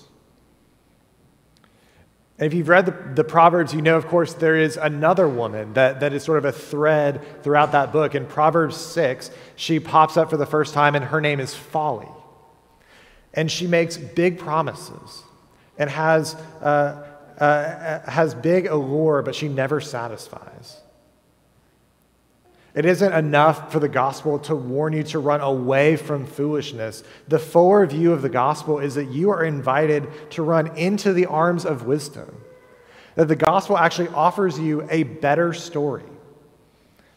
If 2.41 2.55
you've 2.55 2.69
read 2.69 2.87
the, 2.87 3.13
the, 3.15 3.25
Proverbs, 3.25 3.75
you 3.75 3.83
know, 3.83 3.97
of 3.97 4.07
course, 4.07 4.33
there 4.33 4.57
is 4.57 4.79
another 4.79 5.29
woman 5.29 5.75
that, 5.75 6.01
that 6.01 6.15
is 6.15 6.23
sort 6.23 6.39
of 6.39 6.47
a 6.47 6.53
thread 6.53 7.43
throughout 7.43 7.73
that 7.73 7.93
book. 7.93 8.15
In 8.15 8.25
Proverbs 8.25 8.77
6, 8.79 9.31
she 9.57 9.79
pops 9.79 10.17
up 10.17 10.31
for 10.31 10.39
the 10.39 10.47
first 10.47 10.73
time, 10.73 10.95
and 10.95 11.05
her 11.05 11.21
name 11.21 11.39
is 11.39 11.55
Folly. 11.55 12.09
And 13.35 13.51
she 13.51 13.67
makes 13.67 13.99
big 13.99 14.39
promises 14.39 15.23
and 15.77 15.91
has 15.91 16.35
uh, 16.63 17.07
uh, 17.41 18.11
has 18.11 18.35
big 18.35 18.67
allure, 18.67 19.23
but 19.23 19.35
she 19.35 19.49
never 19.49 19.81
satisfies. 19.81 20.79
It 22.75 22.85
isn't 22.85 23.13
enough 23.13 23.73
for 23.73 23.81
the 23.81 23.89
gospel 23.89 24.39
to 24.41 24.55
warn 24.55 24.93
you 24.93 25.03
to 25.05 25.19
run 25.19 25.41
away 25.41 25.97
from 25.97 26.25
foolishness. 26.25 27.03
The 27.27 27.39
fuller 27.39 27.85
view 27.87 28.13
of 28.13 28.23
the 28.23 28.29
gospel 28.29 28.79
is 28.79 28.95
that 28.95 29.11
you 29.11 29.31
are 29.31 29.45
invited 29.45 30.09
to 30.33 30.43
run 30.43 30.77
into 30.77 31.13
the 31.13 31.27
arms 31.27 31.65
of 31.65 31.87
wisdom. 31.87 32.43
That 33.17 33.27
the 33.27 33.37
gospel 33.37 33.77
actually 33.77 34.09
offers 34.09 34.59
you 34.59 34.87
a 34.89 35.03
better 35.03 35.53
story. 35.53 36.05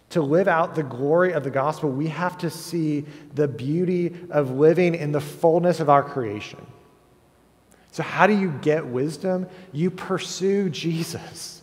To 0.09 0.21
live 0.21 0.47
out 0.47 0.75
the 0.75 0.83
glory 0.83 1.33
of 1.33 1.43
the 1.43 1.49
gospel, 1.49 1.89
we 1.89 2.07
have 2.07 2.37
to 2.39 2.49
see 2.49 3.05
the 3.33 3.47
beauty 3.47 4.15
of 4.29 4.51
living 4.51 4.95
in 4.95 5.11
the 5.11 5.21
fullness 5.21 5.79
of 5.79 5.89
our 5.89 6.03
creation. 6.03 6.65
So, 7.91 8.01
how 8.01 8.25
do 8.25 8.37
you 8.37 8.51
get 8.61 8.85
wisdom? 8.85 9.47
You 9.71 9.91
pursue 9.91 10.69
Jesus. 10.69 11.61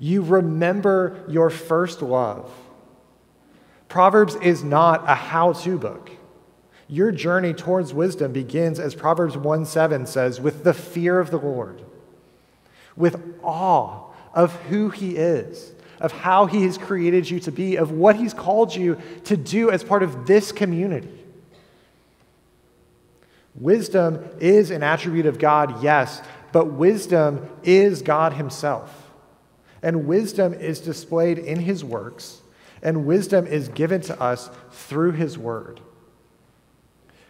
You 0.00 0.22
remember 0.22 1.24
your 1.28 1.48
first 1.48 2.02
love. 2.02 2.52
Proverbs 3.92 4.36
is 4.36 4.64
not 4.64 5.04
a 5.06 5.14
how 5.14 5.52
to 5.52 5.76
book. 5.76 6.10
Your 6.88 7.12
journey 7.12 7.52
towards 7.52 7.92
wisdom 7.92 8.32
begins, 8.32 8.80
as 8.80 8.94
Proverbs 8.94 9.36
1 9.36 9.66
7 9.66 10.06
says, 10.06 10.40
with 10.40 10.64
the 10.64 10.72
fear 10.72 11.20
of 11.20 11.30
the 11.30 11.36
Lord, 11.36 11.82
with 12.96 13.22
awe 13.42 14.10
of 14.32 14.54
who 14.62 14.88
He 14.88 15.16
is, 15.16 15.74
of 16.00 16.10
how 16.10 16.46
He 16.46 16.62
has 16.62 16.78
created 16.78 17.28
you 17.28 17.38
to 17.40 17.52
be, 17.52 17.76
of 17.76 17.90
what 17.90 18.16
He's 18.16 18.32
called 18.32 18.74
you 18.74 18.96
to 19.24 19.36
do 19.36 19.70
as 19.70 19.84
part 19.84 20.02
of 20.02 20.26
this 20.26 20.52
community. 20.52 21.22
Wisdom 23.54 24.24
is 24.40 24.70
an 24.70 24.82
attribute 24.82 25.26
of 25.26 25.38
God, 25.38 25.82
yes, 25.82 26.22
but 26.50 26.64
wisdom 26.64 27.46
is 27.62 28.00
God 28.00 28.32
Himself. 28.32 29.10
And 29.82 30.06
wisdom 30.06 30.54
is 30.54 30.80
displayed 30.80 31.36
in 31.36 31.60
His 31.60 31.84
works, 31.84 32.41
and 32.82 33.06
wisdom 33.06 33.46
is 33.46 33.68
given 33.68 34.00
to 34.02 34.20
us 34.20 34.50
through 34.70 35.12
His 35.12 35.38
Word. 35.38 35.80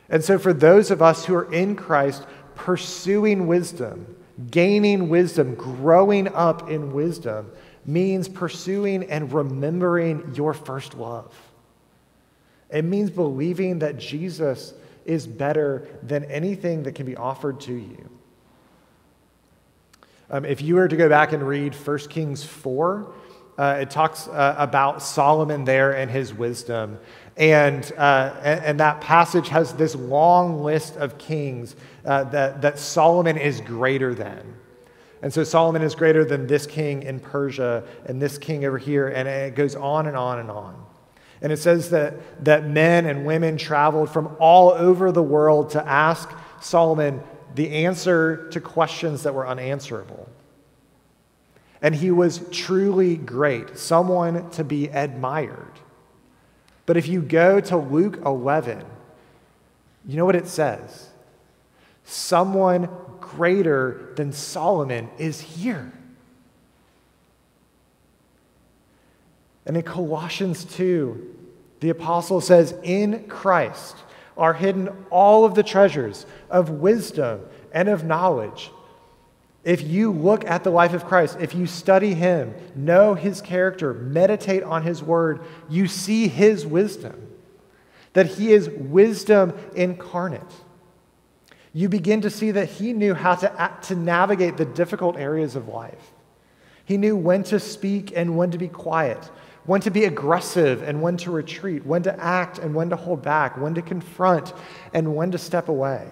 And 0.09 0.25
so, 0.25 0.39
for 0.39 0.53
those 0.53 0.91
of 0.91 1.03
us 1.03 1.25
who 1.25 1.35
are 1.35 1.53
in 1.53 1.77
Christ, 1.77 2.27
pursuing 2.55 3.47
wisdom, 3.47 4.17
gaining 4.51 5.09
wisdom, 5.09 5.55
growing 5.55 6.29
up 6.29 6.71
in 6.71 6.93
wisdom, 6.93 7.51
means 7.85 8.29
pursuing 8.29 9.05
and 9.11 9.33
remembering 9.33 10.35
your 10.35 10.55
first 10.55 10.95
love. 10.95 11.35
It 12.71 12.85
means 12.85 13.11
believing 13.11 13.81
that 13.81 13.99
Jesus 13.99 14.75
is 15.05 15.27
better 15.27 15.89
than 16.03 16.25
anything 16.25 16.85
that 16.85 16.95
can 16.95 17.07
be 17.07 17.17
offered 17.17 17.61
to 17.61 17.73
you. 17.73 18.09
Um, 20.31 20.47
if 20.47 20.63
you 20.63 20.77
were 20.77 20.89
to 20.89 20.97
go 20.97 21.09
back 21.09 21.33
and 21.33 21.47
read 21.47 21.75
1 21.75 21.99
Kings 22.09 22.43
4, 22.43 23.13
uh, 23.59 23.79
it 23.81 23.91
talks 23.91 24.29
uh, 24.29 24.55
about 24.59 25.03
Solomon 25.03 25.65
there 25.65 25.93
and 25.93 26.11
his 26.11 26.33
wisdom. 26.33 26.99
And, 27.37 27.91
uh, 27.97 28.35
and, 28.43 28.65
and, 28.65 28.81
that 28.81 29.01
passage 29.01 29.49
has 29.49 29.73
this 29.75 29.95
long 29.95 30.63
list 30.63 30.97
of 30.97 31.17
kings 31.17 31.77
uh, 32.05 32.25
that, 32.25 32.61
that 32.63 32.79
Solomon 32.79 33.39
is 33.39 33.61
greater 33.61 34.15
than. 34.15 34.55
And 35.23 35.33
so 35.33 35.45
Solomon 35.45 35.83
is 35.83 35.95
greater 35.95 36.25
than 36.25 36.47
this 36.47 36.67
king 36.67 37.03
in 37.05 37.21
Persia 37.21 37.85
and 38.07 38.21
this 38.21 38.39
king 38.39 38.65
over 38.65 38.77
here, 38.77 39.09
and 39.09 39.29
it 39.29 39.55
goes 39.55 39.77
on 39.77 40.09
and 40.09 40.17
on 40.17 40.41
and 40.41 40.51
on. 40.51 40.85
And 41.41 41.53
it 41.53 41.59
says 41.59 41.91
that, 41.91 42.45
that 42.45 42.67
men 42.67 43.07
and 43.07 43.25
women 43.25 43.57
traveled 43.57 44.11
from 44.11 44.37
all 44.39 44.71
over 44.71 45.13
the 45.13 45.23
world 45.23 45.71
to 45.71 45.87
ask 45.87 46.31
Solomon 46.61 47.23
the 47.55 47.85
answer 47.85 48.49
to 48.51 48.61
questions 48.61 49.23
that 49.25 49.35
were 49.35 49.47
unanswerable. 49.47 50.29
And 51.83 51.95
he 51.95 52.11
was 52.11 52.47
truly 52.51 53.17
great, 53.17 53.77
someone 53.77 54.49
to 54.51 54.65
be 54.65 54.87
admired. 54.87 55.73
But 56.87 56.97
if 56.97 57.09
you 57.09 57.21
go 57.21 57.61
to 57.61 57.77
Luke 57.77 58.21
11, 58.25 58.85
you 60.07 60.17
know 60.17 60.25
what 60.25 60.37
it 60.37 60.47
says? 60.47 61.11
Someone 62.05 62.89
greater 63.21 64.13
than 64.17 64.33
Solomon 64.33 65.11
is 65.19 65.41
here. 65.41 65.93
And 69.65 69.77
in 69.77 69.83
Colossians 69.83 70.65
2, 70.65 71.37
the 71.81 71.91
apostle 71.91 72.41
says, 72.41 72.75
In 72.83 73.25
Christ 73.29 73.97
are 74.37 74.55
hidden 74.55 74.89
all 75.11 75.45
of 75.45 75.55
the 75.55 75.63
treasures 75.63 76.27
of 76.51 76.71
wisdom 76.71 77.41
and 77.73 77.89
of 77.89 78.05
knowledge. 78.05 78.71
If 79.65 79.83
you 79.83 80.11
look 80.11 80.45
at 80.45 80.65
the 80.65 80.71
life 80.71 80.93
of 80.93 81.05
Christ, 81.05 81.37
if 81.41 81.55
you 81.55 81.67
study 81.67 82.15
him, 82.15 82.55
know 82.75 83.15
his 83.15 83.41
character, 83.41 83.95
meditate 83.95 84.65
on 84.65 84.83
his 84.83 85.03
word, 85.03 85.41
you 85.69 85.87
see 85.87 86.27
his 86.27 86.67
wisdom, 86.67 87.29
that 88.13 88.27
he 88.27 88.53
is 88.53 88.69
wisdom 88.69 89.53
incarnate. 89.75 90.43
You 91.73 91.89
begin 91.89 92.23
to 92.23 92.31
see 92.31 92.51
that 92.51 92.69
he 92.69 92.93
knew 92.93 93.15
how 93.15 93.37
to, 93.37 93.61
act, 93.61 93.85
to 93.85 93.95
navigate 93.95 94.57
the 94.57 94.65
difficult 94.65 95.17
areas 95.17 95.55
of 95.55 95.69
life. 95.69 96.13
He 96.85 96.97
knew 96.97 97.17
when 97.17 97.45
to 97.45 97.61
speak 97.61 98.13
and 98.15 98.37
when 98.37 98.51
to 98.51 98.59
be 98.59 98.69
quiet, 98.69 99.31
when 99.65 99.81
to 99.83 99.91
be 99.91 100.05
aggressive 100.05 100.83
and 100.83 101.01
when 101.01 101.17
to 101.19 101.31
retreat, 101.31 101.87
when 101.87 102.03
to 102.03 102.21
act 102.21 102.59
and 102.59 102.75
when 102.75 102.91
to 102.91 102.97
hold 102.97 103.23
back, 103.23 103.57
when 103.57 103.75
to 103.75 103.83
confront 103.83 104.53
and 104.93 105.15
when 105.15 105.31
to 105.31 105.39
step 105.39 105.69
away. 105.69 106.09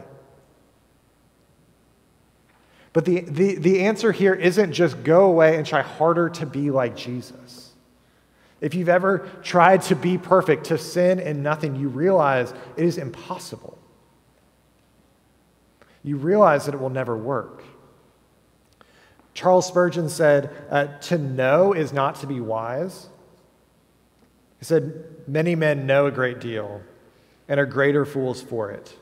But 3.01 3.07
the, 3.07 3.21
the, 3.21 3.55
the 3.55 3.81
answer 3.87 4.13
here 4.13 4.35
isn't 4.35 4.75
just 4.75 5.03
go 5.05 5.25
away 5.25 5.57
and 5.57 5.67
try 5.67 5.81
harder 5.81 6.29
to 6.29 6.45
be 6.45 6.71
like 6.71 6.97
Jesus. 6.97 7.73
If 8.61 8.75
you've 8.75 8.91
ever 8.91 9.27
tried 9.43 9.81
to 9.85 9.97
be 9.97 10.19
perfect, 10.19 10.65
to 10.65 10.77
sin 10.77 11.19
in 11.19 11.43
nothing, 11.43 11.77
you 11.77 11.89
realize 11.89 12.53
it 12.77 12.85
is 12.85 12.99
impossible. 12.99 13.79
you 16.03 16.19
realize 16.19 16.67
that 16.67 16.75
it 16.75 16.79
will 16.79 16.91
never 16.91 17.17
work. 17.17 17.65
Charles 19.33 19.67
Spurgeon 19.67 20.11
said, 20.11 20.51
uh, 20.69 20.89
To 20.99 21.17
know 21.17 21.73
is 21.73 21.95
not 21.95 22.17
to 22.17 22.27
be 22.27 22.39
wise. 22.39 23.09
He 24.59 24.67
said, 24.67 25.07
Many 25.27 25.55
men 25.55 25.87
know 25.87 26.05
a 26.05 26.11
great 26.11 26.39
deal 26.39 26.83
and 27.49 27.59
are 27.59 27.65
greater 27.65 28.05
fools 28.05 28.43
for 28.43 28.71
it. 28.71 28.95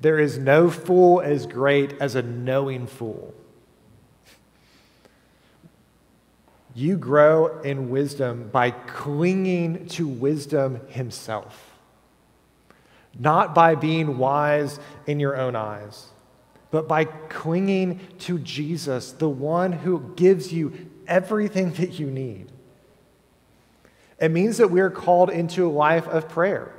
There 0.00 0.18
is 0.18 0.38
no 0.38 0.70
fool 0.70 1.20
as 1.20 1.46
great 1.46 1.92
as 2.00 2.14
a 2.14 2.22
knowing 2.22 2.86
fool. 2.86 3.34
You 6.74 6.96
grow 6.96 7.60
in 7.60 7.90
wisdom 7.90 8.48
by 8.50 8.70
clinging 8.70 9.86
to 9.88 10.06
wisdom 10.06 10.80
himself, 10.88 11.72
not 13.18 13.54
by 13.54 13.74
being 13.74 14.18
wise 14.18 14.78
in 15.06 15.20
your 15.20 15.36
own 15.36 15.56
eyes, 15.56 16.06
but 16.70 16.86
by 16.86 17.04
clinging 17.04 18.00
to 18.20 18.38
Jesus, 18.38 19.12
the 19.12 19.28
one 19.28 19.72
who 19.72 20.12
gives 20.14 20.52
you 20.52 20.90
everything 21.08 21.72
that 21.72 21.98
you 21.98 22.06
need. 22.06 22.50
It 24.20 24.30
means 24.30 24.58
that 24.58 24.70
we 24.70 24.80
are 24.80 24.90
called 24.90 25.30
into 25.30 25.66
a 25.66 25.72
life 25.72 26.06
of 26.06 26.28
prayer. 26.28 26.72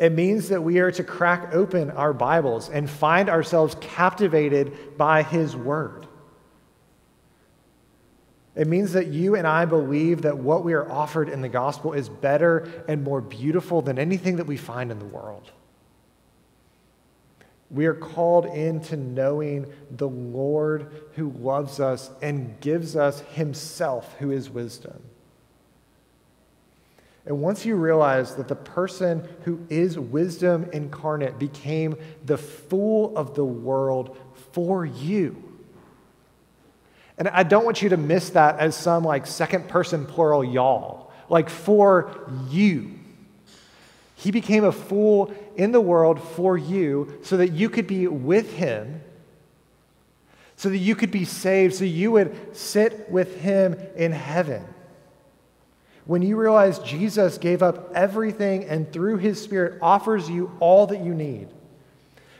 It 0.00 0.12
means 0.12 0.48
that 0.48 0.62
we 0.62 0.78
are 0.78 0.90
to 0.92 1.04
crack 1.04 1.54
open 1.54 1.90
our 1.90 2.14
Bibles 2.14 2.70
and 2.70 2.88
find 2.88 3.28
ourselves 3.28 3.76
captivated 3.82 4.96
by 4.96 5.22
His 5.22 5.54
Word. 5.54 6.06
It 8.56 8.66
means 8.66 8.94
that 8.94 9.08
you 9.08 9.36
and 9.36 9.46
I 9.46 9.66
believe 9.66 10.22
that 10.22 10.38
what 10.38 10.64
we 10.64 10.72
are 10.72 10.90
offered 10.90 11.28
in 11.28 11.42
the 11.42 11.50
gospel 11.50 11.92
is 11.92 12.08
better 12.08 12.82
and 12.88 13.04
more 13.04 13.20
beautiful 13.20 13.82
than 13.82 13.98
anything 13.98 14.36
that 14.36 14.46
we 14.46 14.56
find 14.56 14.90
in 14.90 14.98
the 14.98 15.04
world. 15.04 15.50
We 17.70 17.84
are 17.84 17.94
called 17.94 18.46
into 18.46 18.96
knowing 18.96 19.70
the 19.90 20.08
Lord 20.08 21.04
who 21.16 21.30
loves 21.30 21.78
us 21.78 22.10
and 22.22 22.58
gives 22.62 22.96
us 22.96 23.20
Himself, 23.34 24.16
who 24.18 24.30
is 24.30 24.48
wisdom. 24.48 25.02
And 27.26 27.42
once 27.42 27.66
you 27.66 27.76
realize 27.76 28.34
that 28.36 28.48
the 28.48 28.56
person 28.56 29.28
who 29.44 29.60
is 29.68 29.98
wisdom 29.98 30.68
incarnate 30.72 31.38
became 31.38 31.96
the 32.24 32.38
fool 32.38 33.16
of 33.16 33.34
the 33.34 33.44
world 33.44 34.16
for 34.52 34.84
you, 34.84 35.50
and 37.20 37.28
I 37.28 37.42
don't 37.42 37.66
want 37.66 37.82
you 37.82 37.90
to 37.90 37.98
miss 37.98 38.30
that 38.30 38.58
as 38.58 38.74
some 38.74 39.04
like 39.04 39.26
second 39.26 39.68
person 39.68 40.06
plural 40.06 40.42
y'all, 40.42 41.12
like 41.28 41.50
for 41.50 42.30
you. 42.48 42.98
He 44.14 44.30
became 44.30 44.64
a 44.64 44.72
fool 44.72 45.32
in 45.54 45.70
the 45.70 45.82
world 45.82 46.22
for 46.22 46.56
you 46.56 47.18
so 47.22 47.36
that 47.36 47.52
you 47.52 47.68
could 47.68 47.86
be 47.86 48.06
with 48.06 48.54
him, 48.54 49.02
so 50.56 50.70
that 50.70 50.78
you 50.78 50.96
could 50.96 51.10
be 51.10 51.26
saved, 51.26 51.74
so 51.74 51.84
you 51.84 52.12
would 52.12 52.56
sit 52.56 53.10
with 53.10 53.38
him 53.40 53.76
in 53.96 54.12
heaven. 54.12 54.64
When 56.06 56.22
you 56.22 56.36
realize 56.36 56.78
Jesus 56.80 57.38
gave 57.38 57.62
up 57.62 57.92
everything 57.94 58.64
and 58.64 58.90
through 58.92 59.18
his 59.18 59.40
spirit 59.40 59.78
offers 59.80 60.28
you 60.28 60.50
all 60.60 60.86
that 60.88 61.04
you 61.04 61.14
need, 61.14 61.48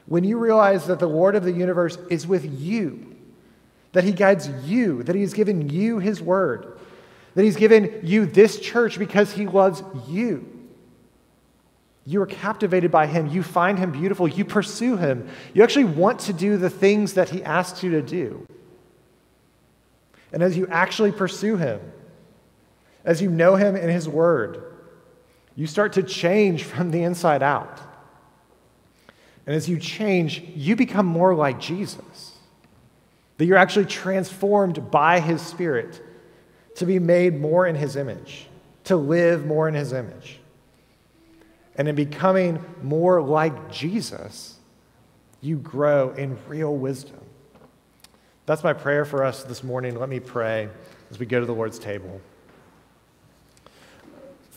when 0.07 0.25
you 0.25 0.39
realize 0.39 0.87
that 0.87 0.99
the 0.99 1.09
Lord 1.09 1.37
of 1.37 1.45
the 1.45 1.53
universe 1.53 1.97
is 2.11 2.27
with 2.27 2.45
you, 2.61 3.17
that 3.93 4.05
He 4.05 4.13
guides 4.13 4.49
you, 4.65 5.03
that 5.05 5.15
He 5.15 5.23
has 5.23 5.33
given 5.33 5.69
you 5.69 5.99
His 5.99 6.21
word, 6.21 6.79
that 7.35 7.45
He's 7.45 7.57
given 7.57 8.01
you 8.03 8.27
this 8.27 8.59
church 8.59 8.99
because 8.99 9.33
He 9.33 9.47
loves 9.47 9.83
you. 10.09 10.47
You 12.07 12.23
are 12.23 12.27
captivated 12.27 12.91
by 12.91 13.07
Him. 13.07 13.29
You 13.29 13.43
find 13.43 13.79
Him 13.79 13.93
beautiful. 13.93 14.27
You 14.27 14.45
pursue 14.45 14.97
Him. 14.97 15.29
You 15.55 15.63
actually 15.63 15.85
want 15.85 16.21
to 16.21 16.33
do 16.33 16.57
the 16.57 16.71
things 16.71 17.15
that 17.15 17.29
He 17.29 17.43
asks 17.45 17.83
you 17.83 17.91
to 17.93 18.03
do. 18.03 18.47
And 20.33 20.43
as 20.43 20.57
you 20.57 20.67
actually 20.69 21.13
pursue 21.13 21.57
Him, 21.57 21.81
as 23.05 23.23
you 23.23 23.31
know 23.31 23.57
Him 23.57 23.77
in 23.77 23.89
His 23.89 24.09
Word, 24.09 24.63
you 25.55 25.67
start 25.67 25.95
to 25.95 26.03
change 26.03 26.65
from 26.65 26.91
the 26.91 27.03
inside 27.03 27.43
out. 27.43 27.81
And 29.47 29.57
as 29.57 29.69
you 29.69 29.79
change, 29.79 30.41
you 30.55 30.77
become 30.77 31.07
more 31.07 31.35
like 31.35 31.59
Jesus 31.59 32.37
that 33.37 33.47
you're 33.47 33.57
actually 33.57 33.87
transformed 33.87 34.91
by 34.91 35.19
His 35.19 35.41
Spirit 35.41 36.03
to 36.77 36.85
be 36.85 36.99
made 36.99 37.41
more 37.41 37.67
in 37.67 37.75
His 37.75 37.97
image, 37.97 38.47
to 38.85 38.97
live 38.97 39.47
more 39.47 39.67
in 39.67 39.75
His 39.75 39.95
image. 39.95 40.39
And 41.77 41.89
in 41.89 41.95
becoming 41.95 42.63
more 42.83 43.23
like 43.23 43.73
Jesus, 43.73 44.59
you 45.41 45.57
grow 45.57 46.11
in 46.11 46.37
real 46.49 46.77
wisdom. 46.77 47.21
That's 48.45 48.63
my 48.63 48.75
prayer 48.75 49.05
for 49.05 49.25
us 49.25 49.43
this 49.43 49.65
morning. 49.65 49.99
Let 49.99 50.11
me 50.11 50.21
pray 50.21 50.69
as 51.11 51.19
we 51.19 51.25
go 51.25 51.41
to 51.41 51.47
the 51.47 51.55
Lord's 51.55 51.79
table. 51.79 52.21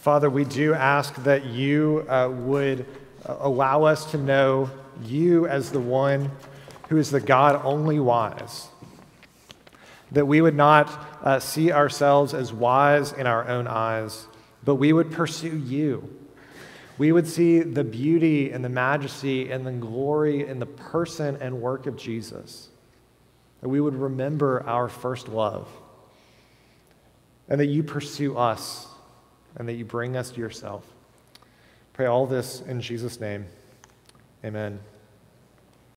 Father, 0.03 0.29
we 0.29 0.43
do 0.43 0.73
ask 0.73 1.15
that 1.23 1.45
you 1.45 2.05
uh, 2.09 2.27
would 2.29 2.85
uh, 3.25 3.37
allow 3.39 3.83
us 3.83 4.11
to 4.11 4.17
know 4.17 4.69
you 5.05 5.47
as 5.47 5.71
the 5.71 5.79
one 5.79 6.29
who 6.89 6.97
is 6.97 7.09
the 7.09 7.21
God 7.21 7.61
only 7.63 8.01
wise 8.01 8.67
that 10.11 10.25
we 10.25 10.41
would 10.41 10.57
not 10.57 10.89
uh, 11.23 11.39
see 11.39 11.71
ourselves 11.71 12.33
as 12.33 12.51
wise 12.51 13.13
in 13.13 13.27
our 13.27 13.47
own 13.47 13.65
eyes, 13.65 14.27
but 14.65 14.75
we 14.75 14.91
would 14.91 15.09
pursue 15.09 15.57
you. 15.57 16.13
We 16.97 17.13
would 17.13 17.25
see 17.25 17.61
the 17.61 17.85
beauty 17.85 18.51
and 18.51 18.61
the 18.61 18.67
majesty 18.67 19.51
and 19.51 19.65
the 19.65 19.71
glory 19.71 20.45
in 20.45 20.59
the 20.59 20.65
person 20.65 21.37
and 21.39 21.61
work 21.61 21.87
of 21.87 21.95
Jesus. 21.95 22.67
That 23.61 23.69
we 23.69 23.79
would 23.79 23.95
remember 23.95 24.67
our 24.67 24.89
first 24.89 25.29
love. 25.29 25.69
And 27.47 27.57
that 27.61 27.67
you 27.67 27.83
pursue 27.83 28.37
us 28.37 28.89
and 29.55 29.67
that 29.67 29.73
you 29.73 29.85
bring 29.85 30.15
us 30.17 30.31
to 30.31 30.39
yourself. 30.39 30.85
Pray 31.93 32.05
all 32.05 32.25
this 32.25 32.61
in 32.61 32.81
Jesus' 32.81 33.19
name. 33.19 33.45
Amen. 34.43 34.79